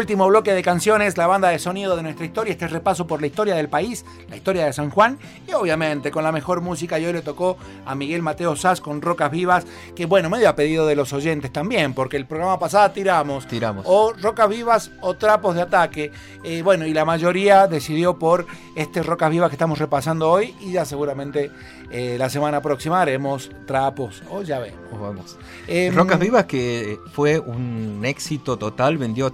Último 0.04 0.28
bloque 0.28 0.52
de 0.52 0.62
canciones, 0.62 1.16
la 1.16 1.26
banda 1.26 1.48
de 1.48 1.58
sonido 1.58 1.96
de 1.96 2.02
nuestra 2.02 2.26
historia, 2.26 2.52
este 2.52 2.68
repaso 2.68 3.06
por 3.06 3.22
la 3.22 3.26
historia 3.26 3.54
del 3.54 3.70
país, 3.70 4.04
la 4.28 4.36
historia 4.36 4.66
de 4.66 4.72
San 4.74 4.90
Juan 4.90 5.18
y 5.48 5.52
obviamente 5.54 6.10
con 6.10 6.22
la 6.22 6.30
mejor 6.30 6.60
música 6.60 6.98
y 6.98 7.06
hoy 7.06 7.14
le 7.14 7.22
tocó 7.22 7.56
a 7.86 7.94
Miguel 7.94 8.20
Mateo 8.20 8.54
Sass 8.54 8.82
con 8.82 9.00
Rocas 9.00 9.30
Vivas, 9.30 9.64
que 9.96 10.04
bueno, 10.04 10.28
medio 10.28 10.50
a 10.50 10.54
pedido 10.54 10.86
de 10.86 10.94
los 10.94 11.14
oyentes 11.14 11.50
también, 11.50 11.94
porque 11.94 12.18
el 12.18 12.26
programa 12.26 12.58
pasado 12.58 12.90
tiramos, 12.90 13.46
tiramos. 13.46 13.86
o 13.88 14.12
Rocas 14.12 14.46
Vivas 14.46 14.90
o 15.00 15.14
Trapos 15.14 15.54
de 15.54 15.62
Ataque, 15.62 16.12
eh, 16.44 16.60
bueno, 16.60 16.84
y 16.84 16.92
la 16.92 17.06
mayoría 17.06 17.66
decidió 17.66 18.18
por 18.18 18.44
este 18.76 19.02
Rocas 19.02 19.30
Vivas 19.30 19.48
que 19.48 19.54
estamos 19.54 19.78
repasando 19.78 20.30
hoy 20.30 20.54
y 20.60 20.72
ya 20.72 20.84
seguramente 20.84 21.50
eh, 21.90 22.16
la 22.18 22.28
semana 22.28 22.60
próxima 22.60 23.00
haremos 23.00 23.50
Trapos, 23.66 24.22
o 24.30 24.42
ya 24.42 24.58
vemos. 24.58 25.00
Vamos. 25.00 25.38
Em, 25.66 25.94
Rocas 25.94 26.20
Vivas 26.20 26.44
que 26.44 26.98
fue 27.14 27.38
un 27.38 28.02
éxito 28.04 28.58
total, 28.58 28.98
vendió 28.98 29.32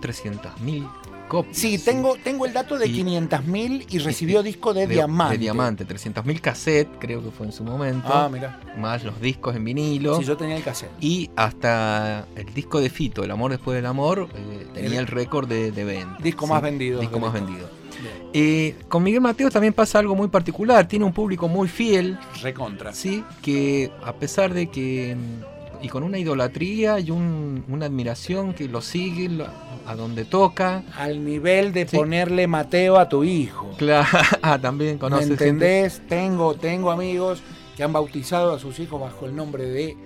300.000 0.60 0.88
copias. 1.28 1.56
Sí, 1.56 1.78
tengo, 1.78 2.16
tengo 2.22 2.46
el 2.46 2.52
dato 2.52 2.78
de 2.78 2.86
500.000 2.86 3.86
y 3.88 3.98
recibió 3.98 4.42
disco 4.42 4.74
de, 4.74 4.86
diamante. 4.86 5.34
De 5.34 5.38
diamante, 5.38 5.86
300.000 5.86 6.40
cassette, 6.40 6.88
creo 6.98 7.22
que 7.22 7.30
fue 7.30 7.46
en 7.46 7.52
su 7.52 7.64
momento. 7.64 8.08
Ah, 8.12 8.28
mira. 8.30 8.60
Más 8.78 9.04
los 9.04 9.20
discos 9.20 9.54
en 9.56 9.64
vinilo. 9.64 10.16
Sí, 10.18 10.24
yo 10.24 10.36
tenía 10.36 10.56
el 10.56 10.62
cassette. 10.62 10.90
Y 11.00 11.30
hasta 11.36 12.26
el 12.36 12.52
disco 12.52 12.80
de 12.80 12.90
Fito, 12.90 13.22
El 13.24 13.30
amor 13.30 13.52
después 13.52 13.76
del 13.76 13.86
amor, 13.86 14.28
eh, 14.34 14.66
tenía 14.74 15.00
el, 15.00 15.06
récord 15.06 15.48
de, 15.48 15.72
de 15.72 15.84
venta. 15.84 16.16
Disco 16.22 16.46
más 16.46 16.62
vendido. 16.62 17.00
Disco 17.00 17.18
más 17.18 17.32
vendido. 17.32 17.80
Eh, 18.32 18.76
con 18.88 19.02
Miguel 19.02 19.20
Mateos 19.20 19.52
también 19.52 19.72
pasa 19.72 19.98
algo 19.98 20.14
muy 20.14 20.28
particular. 20.28 20.86
Tiene 20.86 21.04
un 21.04 21.12
público 21.12 21.48
muy 21.48 21.68
fiel. 21.68 22.18
Recontra. 22.42 22.92
Sí, 22.92 23.24
que 23.42 23.90
a 24.04 24.14
pesar 24.14 24.54
de 24.54 24.68
que. 24.68 25.16
Y 25.82 25.88
con 25.88 26.02
una 26.02 26.18
idolatría 26.18 27.00
y 27.00 27.10
un, 27.10 27.64
una 27.68 27.86
admiración 27.86 28.52
que 28.52 28.68
lo 28.68 28.80
sigue 28.80 29.30
a 29.86 29.94
donde 29.94 30.24
toca. 30.24 30.82
Al 30.96 31.24
nivel 31.24 31.72
de 31.72 31.86
ponerle 31.86 32.46
Mateo 32.46 32.98
a 32.98 33.08
tu 33.08 33.24
hijo. 33.24 33.70
Claro, 33.78 34.06
ah, 34.42 34.58
también 34.58 34.98
conoces. 34.98 35.28
¿Me 35.28 35.32
entendés? 35.32 36.02
Tengo, 36.08 36.54
tengo 36.54 36.90
amigos 36.90 37.42
que 37.76 37.82
han 37.82 37.92
bautizado 37.92 38.52
a 38.52 38.58
sus 38.58 38.78
hijos 38.78 39.00
bajo 39.00 39.24
el 39.24 39.34
nombre 39.34 39.64
de 39.64 39.96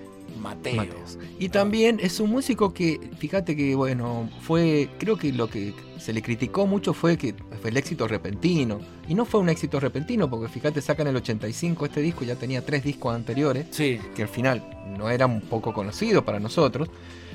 Mateo. 0.45 0.77
Mateos. 0.77 1.19
Y 1.39 1.49
también 1.49 1.99
es 2.01 2.21
un 2.21 2.31
músico 2.31 2.73
que, 2.73 3.01
fíjate 3.19 3.57
que, 3.57 3.75
bueno, 3.75 4.31
fue, 4.43 4.89
creo 4.99 5.17
que 5.17 5.33
lo 5.33 5.49
que 5.49 5.75
se 5.99 6.13
le 6.13 6.23
criticó 6.23 6.67
mucho 6.67 6.93
fue 6.93 7.17
que 7.17 7.35
fue 7.61 7.71
el 7.71 7.77
éxito 7.79 8.07
repentino. 8.07 8.79
Y 9.09 9.15
no 9.15 9.25
fue 9.25 9.41
un 9.41 9.49
éxito 9.49 9.81
repentino, 9.81 10.29
porque 10.29 10.49
fíjate, 10.49 10.81
sacan 10.81 11.07
el 11.07 11.17
85 11.17 11.87
este 11.87 12.01
disco, 12.01 12.25
ya 12.25 12.37
tenía 12.37 12.65
tres 12.65 12.85
discos 12.85 13.15
anteriores, 13.15 13.67
sí. 13.71 13.99
que 14.15 14.23
al 14.23 14.29
final 14.29 14.63
no 14.99 15.11
eran 15.11 15.31
un 15.31 15.41
poco 15.41 15.73
conocidos 15.73 16.23
para 16.25 16.39
nosotros, 16.39 16.89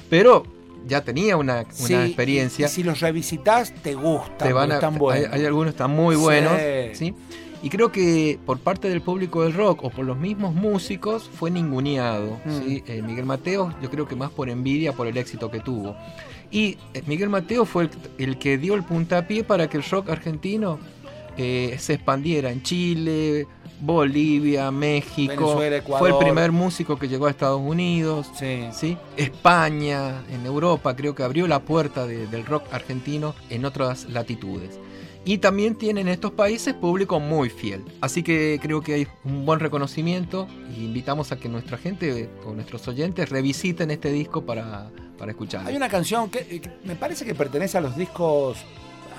pero 0.09 0.43
ya 0.87 1.03
tenía 1.03 1.35
una, 1.35 1.61
una 1.61 1.65
sí, 1.71 1.93
experiencia. 1.93 2.67
Y, 2.67 2.69
si 2.69 2.83
los 2.83 2.99
revisitas, 2.99 3.73
te 3.81 3.95
gustan, 3.95 4.37
te 4.37 4.53
van 4.53 4.71
a, 4.71 4.75
están 4.75 4.97
buenos. 4.97 5.29
Hay, 5.31 5.39
hay, 5.39 5.45
algunos 5.45 5.73
que 5.73 5.77
están 5.77 5.91
muy 5.91 6.15
buenos, 6.15 6.53
¿sí? 6.93 7.13
Y 7.61 7.69
creo 7.69 7.91
que 7.91 8.39
por 8.45 8.59
parte 8.59 8.89
del 8.89 9.01
público 9.01 9.43
del 9.43 9.53
rock 9.53 9.83
o 9.83 9.89
por 9.89 10.05
los 10.05 10.17
mismos 10.17 10.53
músicos 10.53 11.29
fue 11.33 11.51
ninguneado. 11.51 12.39
Mm. 12.45 12.51
¿sí? 12.51 12.83
Eh, 12.87 13.01
Miguel 13.01 13.25
Mateo, 13.25 13.73
yo 13.81 13.89
creo 13.89 14.07
que 14.07 14.15
más 14.15 14.31
por 14.31 14.49
envidia 14.49 14.93
por 14.93 15.07
el 15.07 15.17
éxito 15.17 15.51
que 15.51 15.59
tuvo. 15.59 15.95
Y 16.51 16.77
eh, 16.93 17.03
Miguel 17.05 17.29
Mateo 17.29 17.65
fue 17.65 17.83
el, 17.83 17.89
el, 18.17 18.37
que 18.37 18.57
dio 18.57 18.75
el 18.75 18.83
puntapié 18.83 19.43
para 19.43 19.69
que 19.69 19.77
el 19.77 19.83
rock 19.83 20.09
argentino 20.09 20.79
eh, 21.41 21.77
se 21.79 21.93
expandiera 21.93 22.51
en 22.51 22.63
Chile, 22.63 23.47
Bolivia, 23.79 24.71
México. 24.71 25.57
Venezuela, 25.57 25.97
fue 25.97 26.09
el 26.09 26.17
primer 26.17 26.51
músico 26.51 26.99
que 26.99 27.07
llegó 27.07 27.27
a 27.27 27.29
Estados 27.29 27.61
Unidos. 27.61 28.29
Sí. 28.35 28.67
¿sí? 28.73 28.97
España, 29.15 30.21
en 30.31 30.45
Europa, 30.45 30.95
creo 30.97 31.15
que 31.15 31.23
abrió 31.23 31.47
la 31.47 31.59
puerta 31.59 32.05
de, 32.05 32.27
del 32.27 32.45
rock 32.45 32.63
argentino 32.73 33.35
en 33.49 33.63
otras 33.63 34.09
latitudes. 34.09 34.79
Y 35.25 35.39
también 35.39 35.75
tienen 35.75 36.07
estos 36.07 36.31
países 36.31 36.73
público 36.73 37.19
muy 37.19 37.49
fiel. 37.49 37.83
Así 38.01 38.23
que 38.23 38.59
creo 38.61 38.81
que 38.81 38.93
hay 38.93 39.07
un 39.25 39.45
buen 39.45 39.59
reconocimiento 39.59 40.47
y 40.75 40.85
invitamos 40.85 41.31
a 41.31 41.37
que 41.37 41.49
nuestra 41.49 41.77
gente 41.77 42.29
o 42.45 42.53
nuestros 42.53 42.87
oyentes 42.87 43.29
revisiten 43.29 43.91
este 43.91 44.11
disco 44.11 44.45
para, 44.45 44.89
para 45.17 45.31
escucharlo. 45.31 45.69
Hay 45.69 45.75
una 45.75 45.89
canción 45.89 46.29
que, 46.29 46.45
que, 46.45 46.71
me 46.83 46.95
parece 46.95 47.25
que 47.25 47.35
pertenece 47.35 47.77
a 47.77 47.81
los 47.81 47.95
discos 47.95 48.57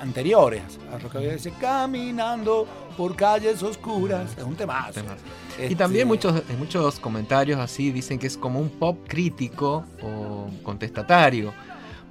anteriores 0.01 0.63
a 0.91 0.97
Rockabilly 0.97 1.33
dice 1.33 1.53
Caminando 1.59 2.67
por 2.97 3.15
calles 3.15 3.61
oscuras. 3.63 4.35
Es 4.37 4.43
un 4.43 4.55
temazo. 4.55 4.93
temazo. 4.93 5.21
Este... 5.51 5.71
Y 5.71 5.75
también 5.75 6.07
muchos, 6.07 6.43
en 6.49 6.59
muchos 6.59 6.99
comentarios 6.99 7.59
así 7.59 7.91
dicen 7.91 8.19
que 8.19 8.27
es 8.27 8.37
como 8.37 8.59
un 8.59 8.69
pop 8.69 8.97
crítico 9.07 9.85
o 10.01 10.49
contestatario 10.63 11.53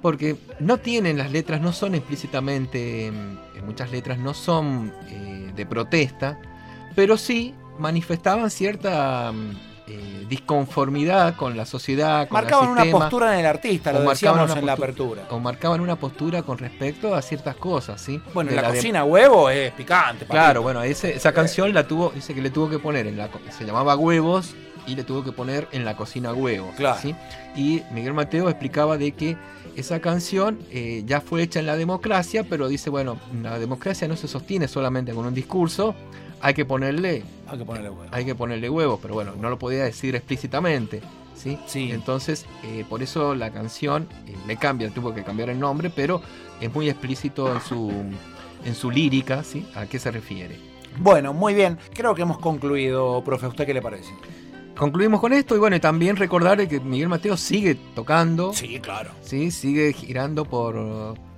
porque 0.01 0.35
no 0.59 0.77
tienen 0.77 1.17
las 1.17 1.31
letras, 1.31 1.61
no 1.61 1.73
son 1.73 1.95
explícitamente, 1.95 3.07
en 3.07 3.65
muchas 3.65 3.91
letras 3.91 4.17
no 4.17 4.33
son 4.33 4.93
eh, 5.07 5.51
de 5.55 5.65
protesta, 5.65 6.39
pero 6.95 7.17
sí 7.17 7.53
manifestaban 7.77 8.49
cierta 8.49 9.31
eh, 9.87 10.25
disconformidad 10.29 11.35
con 11.35 11.57
la 11.57 11.65
sociedad, 11.65 12.27
con 12.27 12.35
marcaban 12.41 12.65
el 12.65 12.71
una 12.71 12.99
postura 12.99 13.33
en 13.33 13.41
el 13.41 13.45
artista, 13.45 13.91
lo 13.91 14.09
decíamos 14.09 14.55
en 14.55 14.65
la 14.65 14.73
apertura. 14.73 15.23
O 15.29 15.39
marcaban 15.39 15.81
una 15.81 15.95
postura 15.95 16.43
con 16.43 16.57
respecto 16.57 17.13
a 17.13 17.21
ciertas 17.21 17.55
cosas, 17.55 17.99
¿sí? 17.99 18.21
Bueno, 18.33 18.49
de 18.51 18.55
la, 18.55 18.61
la 18.63 18.69
cocina 18.69 19.03
de... 19.03 19.09
huevo 19.09 19.49
es 19.49 19.71
picante. 19.73 20.25
Papito. 20.25 20.33
Claro, 20.33 20.61
bueno, 20.61 20.81
ese, 20.83 21.15
esa 21.15 21.33
canción 21.33 21.73
la 21.73 21.87
tuvo, 21.87 22.11
dice 22.11 22.33
que 22.33 22.41
le 22.41 22.49
tuvo 22.49 22.69
que 22.69 22.79
poner 22.79 23.07
en 23.07 23.17
la, 23.17 23.29
se 23.57 23.65
llamaba 23.65 23.95
Huevos 23.95 24.55
y 24.87 24.95
le 24.95 25.03
tuvo 25.03 25.23
que 25.23 25.31
poner 25.31 25.67
en 25.71 25.85
la 25.85 25.95
cocina 25.95 26.33
huevos, 26.33 26.75
claro. 26.75 26.99
¿sí? 27.01 27.15
Y 27.55 27.81
Miguel 27.93 28.13
Mateo 28.13 28.49
explicaba 28.49 28.97
de 28.97 29.11
que 29.11 29.37
esa 29.75 29.99
canción 29.99 30.59
eh, 30.71 31.03
ya 31.05 31.21
fue 31.21 31.43
hecha 31.43 31.59
en 31.59 31.65
la 31.65 31.77
democracia, 31.77 32.43
pero 32.49 32.67
dice, 32.67 32.89
bueno, 32.89 33.17
la 33.41 33.59
democracia 33.59 34.07
no 34.07 34.15
se 34.15 34.27
sostiene 34.27 34.67
solamente 34.67 35.13
con 35.13 35.25
un 35.25 35.33
discurso, 35.33 35.95
hay 36.41 36.53
que 36.53 36.65
ponerle, 36.65 37.23
hay 37.47 37.57
que 37.57 37.65
ponerle 37.65 37.89
huevos. 37.89 38.07
Hay 38.11 38.25
que 38.25 38.35
ponerle 38.35 38.69
huevos, 38.69 38.99
pero 39.01 39.13
bueno, 39.13 39.33
no 39.39 39.49
lo 39.49 39.59
podía 39.59 39.83
decir 39.83 40.15
explícitamente. 40.15 41.01
¿sí? 41.35 41.57
sí. 41.67 41.91
Entonces, 41.91 42.45
eh, 42.63 42.85
por 42.89 43.03
eso 43.03 43.35
la 43.35 43.51
canción 43.51 44.07
eh, 44.27 44.35
le 44.47 44.57
cambia, 44.57 44.89
tuvo 44.89 45.13
que 45.13 45.23
cambiar 45.23 45.49
el 45.49 45.59
nombre, 45.59 45.89
pero 45.89 46.21
es 46.59 46.73
muy 46.73 46.89
explícito 46.89 47.53
en 47.53 47.61
su, 47.61 47.91
en 48.65 48.75
su 48.75 48.91
lírica, 48.91 49.43
¿sí? 49.43 49.65
¿A 49.75 49.85
qué 49.85 49.99
se 49.99 50.11
refiere? 50.11 50.57
Bueno, 50.97 51.33
muy 51.33 51.53
bien. 51.53 51.77
Creo 51.93 52.13
que 52.15 52.23
hemos 52.23 52.39
concluido, 52.39 53.23
profe. 53.23 53.45
¿A 53.45 53.49
usted 53.49 53.65
qué 53.65 53.73
le 53.73 53.81
parece? 53.81 54.11
Concluimos 54.75 55.19
con 55.21 55.33
esto 55.33 55.55
y 55.55 55.59
bueno, 55.59 55.75
y 55.75 55.79
también 55.79 56.15
recordar 56.15 56.67
que 56.67 56.79
Miguel 56.79 57.09
Mateo 57.09 57.37
sigue 57.37 57.75
tocando. 57.95 58.53
Sí, 58.53 58.79
claro. 58.79 59.11
Sí, 59.21 59.51
sigue 59.51 59.93
girando 59.93 60.45
por. 60.45 60.75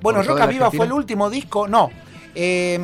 Bueno, 0.02 0.20
por 0.20 0.26
Rocas 0.26 0.50
Vivas 0.50 0.74
fue 0.76 0.86
el 0.86 0.94
último 0.94 1.30
disco. 1.30 1.68
No. 1.68 1.90
Eh, 2.36 2.80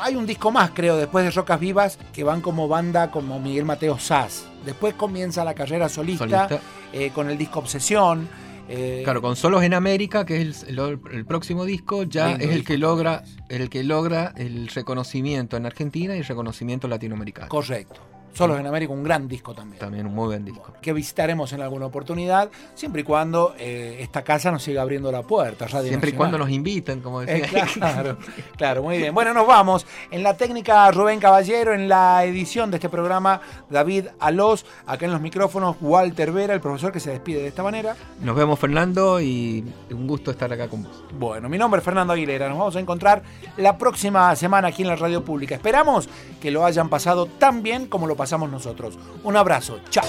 hay 0.00 0.16
un 0.16 0.26
disco 0.26 0.50
más, 0.50 0.70
creo, 0.70 0.96
después 0.96 1.24
de 1.24 1.30
Rocas 1.30 1.60
Vivas, 1.60 1.98
que 2.12 2.24
van 2.24 2.40
como 2.40 2.68
banda 2.68 3.10
como 3.10 3.38
Miguel 3.38 3.64
Mateo 3.64 3.98
Sass. 3.98 4.46
Después 4.64 4.94
comienza 4.94 5.44
la 5.44 5.54
carrera 5.54 5.88
solista, 5.88 6.24
solista. 6.24 6.60
Eh, 6.92 7.10
con 7.14 7.28
el 7.28 7.36
disco 7.36 7.58
Obsesión. 7.58 8.28
Eh, 8.70 9.00
claro, 9.04 9.22
con 9.22 9.34
Solos 9.36 9.62
en 9.62 9.72
América, 9.72 10.26
que 10.26 10.42
es 10.42 10.62
el, 10.64 10.78
el, 10.78 11.00
el 11.12 11.24
próximo 11.24 11.64
disco, 11.64 12.02
ya 12.02 12.32
es 12.32 12.40
el 12.42 12.50
disco. 12.50 12.66
que 12.66 12.78
logra 12.78 13.24
el 13.48 13.70
que 13.70 13.82
logra 13.82 14.34
el 14.36 14.68
reconocimiento 14.68 15.56
en 15.56 15.64
Argentina 15.66 16.14
y 16.14 16.18
el 16.18 16.24
reconocimiento 16.24 16.86
latinoamericano. 16.88 17.48
Correcto. 17.48 18.00
Solos 18.32 18.58
en 18.60 18.66
América, 18.66 18.92
un 18.92 19.02
gran 19.02 19.28
disco 19.28 19.54
también. 19.54 19.78
También 19.80 20.06
un 20.06 20.14
muy 20.14 20.26
buen 20.26 20.44
disco. 20.44 20.72
Que 20.80 20.92
visitaremos 20.92 21.52
en 21.52 21.60
alguna 21.60 21.86
oportunidad, 21.86 22.50
siempre 22.74 23.02
y 23.02 23.04
cuando 23.04 23.54
eh, 23.58 23.98
esta 24.00 24.22
casa 24.22 24.50
nos 24.50 24.62
siga 24.62 24.82
abriendo 24.82 25.10
la 25.10 25.22
puerta. 25.22 25.66
Radio 25.66 25.88
siempre 25.88 26.10
Nacional. 26.10 26.14
y 26.14 26.16
cuando 26.16 26.38
nos 26.38 26.50
inviten, 26.50 27.00
como 27.00 27.20
decía. 27.20 27.46
Eh, 27.46 27.66
claro, 27.74 28.16
claro, 28.56 28.82
muy 28.82 28.98
bien. 28.98 29.14
Bueno, 29.14 29.34
nos 29.34 29.46
vamos. 29.46 29.86
En 30.10 30.22
la 30.22 30.36
técnica 30.36 30.90
Rubén 30.90 31.20
Caballero, 31.20 31.74
en 31.74 31.88
la 31.88 32.24
edición 32.24 32.70
de 32.70 32.76
este 32.76 32.88
programa 32.88 33.40
David 33.70 34.06
Alós, 34.20 34.64
acá 34.86 35.06
en 35.06 35.12
los 35.12 35.20
micrófonos 35.20 35.76
Walter 35.80 36.32
Vera, 36.32 36.54
el 36.54 36.60
profesor 36.60 36.92
que 36.92 37.00
se 37.00 37.10
despide 37.10 37.40
de 37.42 37.48
esta 37.48 37.62
manera. 37.62 37.96
Nos 38.20 38.36
vemos 38.36 38.58
Fernando 38.58 39.20
y 39.20 39.64
un 39.90 40.06
gusto 40.06 40.30
estar 40.30 40.52
acá 40.52 40.68
con 40.68 40.84
vos. 40.84 41.04
Bueno, 41.18 41.48
mi 41.48 41.58
nombre 41.58 41.78
es 41.78 41.84
Fernando 41.84 42.12
Aguilera. 42.12 42.48
Nos 42.48 42.58
vamos 42.58 42.76
a 42.76 42.80
encontrar 42.80 43.22
la 43.56 43.76
próxima 43.78 44.34
semana 44.36 44.68
aquí 44.68 44.82
en 44.82 44.88
la 44.88 44.96
radio 44.96 45.24
pública. 45.24 45.54
Esperamos 45.54 46.08
que 46.40 46.50
lo 46.50 46.64
hayan 46.64 46.88
pasado 46.88 47.26
tan 47.26 47.62
bien 47.62 47.86
como 47.86 48.06
lo 48.06 48.16
pasamos 48.18 48.50
nosotros. 48.50 48.98
Un 49.22 49.36
abrazo, 49.36 49.80
chao. 49.88 50.04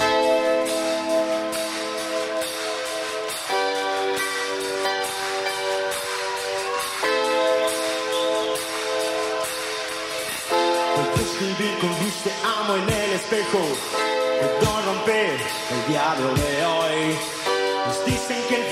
escribir 11.22 11.78
con 11.80 11.89
luz 11.89 12.14
amo 12.43 12.76
en 12.76 12.89
el 12.89 13.12
espejo, 13.14 13.60
puedo 14.60 14.82
romper 14.82 15.39
el 15.72 15.88
diablo 15.88 16.34
de 16.34 16.66
hoy. 16.66 17.16
Nos 17.86 18.05
dicen 18.05 18.38
que 18.49 18.55
el 18.55 18.72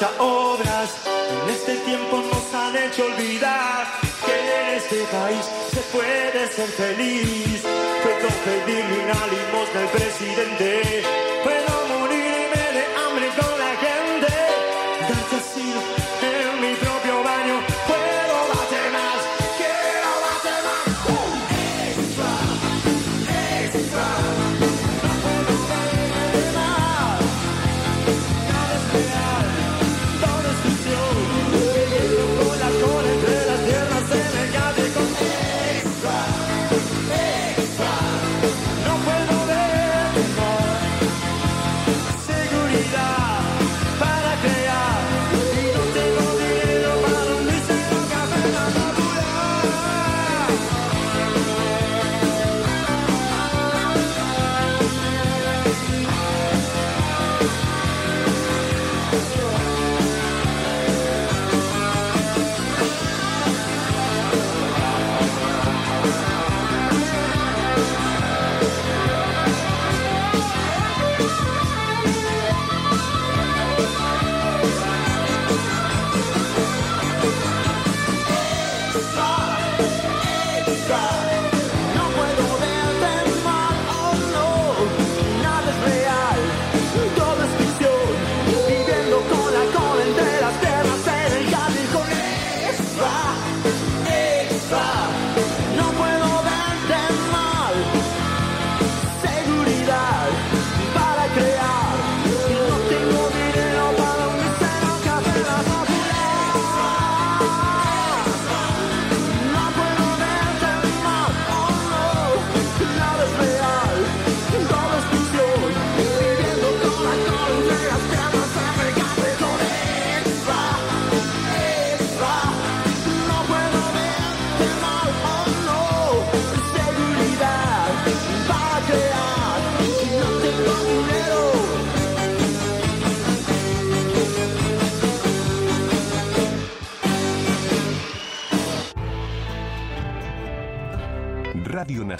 hasta 0.00 0.22
obras 0.22 0.90
en 1.42 1.50
este 1.50 1.74
tiempo 1.78 2.18
nos 2.18 2.54
han 2.54 2.76
hecho 2.76 3.04
olvidar 3.04 3.86
que 4.24 4.32
en 4.32 4.76
este 4.76 5.02
país 5.10 5.44
se 5.72 5.80
puede 5.96 6.46
ser 6.48 6.68
feliz. 6.68 7.62
Puedo 8.02 8.28
pedirle 8.44 9.04
una 9.04 9.26
limosna 9.26 9.80
al 9.80 9.88
presidente, 9.88 11.02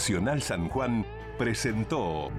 Nacional 0.08 0.40
San 0.40 0.70
Juan 0.70 1.04
presentó 1.36 2.30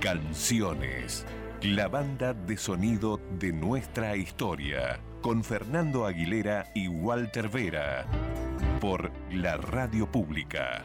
Canciones, 0.00 1.24
la 1.62 1.86
banda 1.86 2.34
de 2.34 2.56
sonido 2.56 3.20
de 3.38 3.52
nuestra 3.52 4.16
historia, 4.16 4.98
con 5.22 5.44
Fernando 5.44 6.06
Aguilera 6.06 6.72
y 6.74 6.88
Walter 6.88 7.48
Vera, 7.48 8.04
por 8.80 9.12
la 9.30 9.58
Radio 9.58 10.10
Pública. 10.10 10.82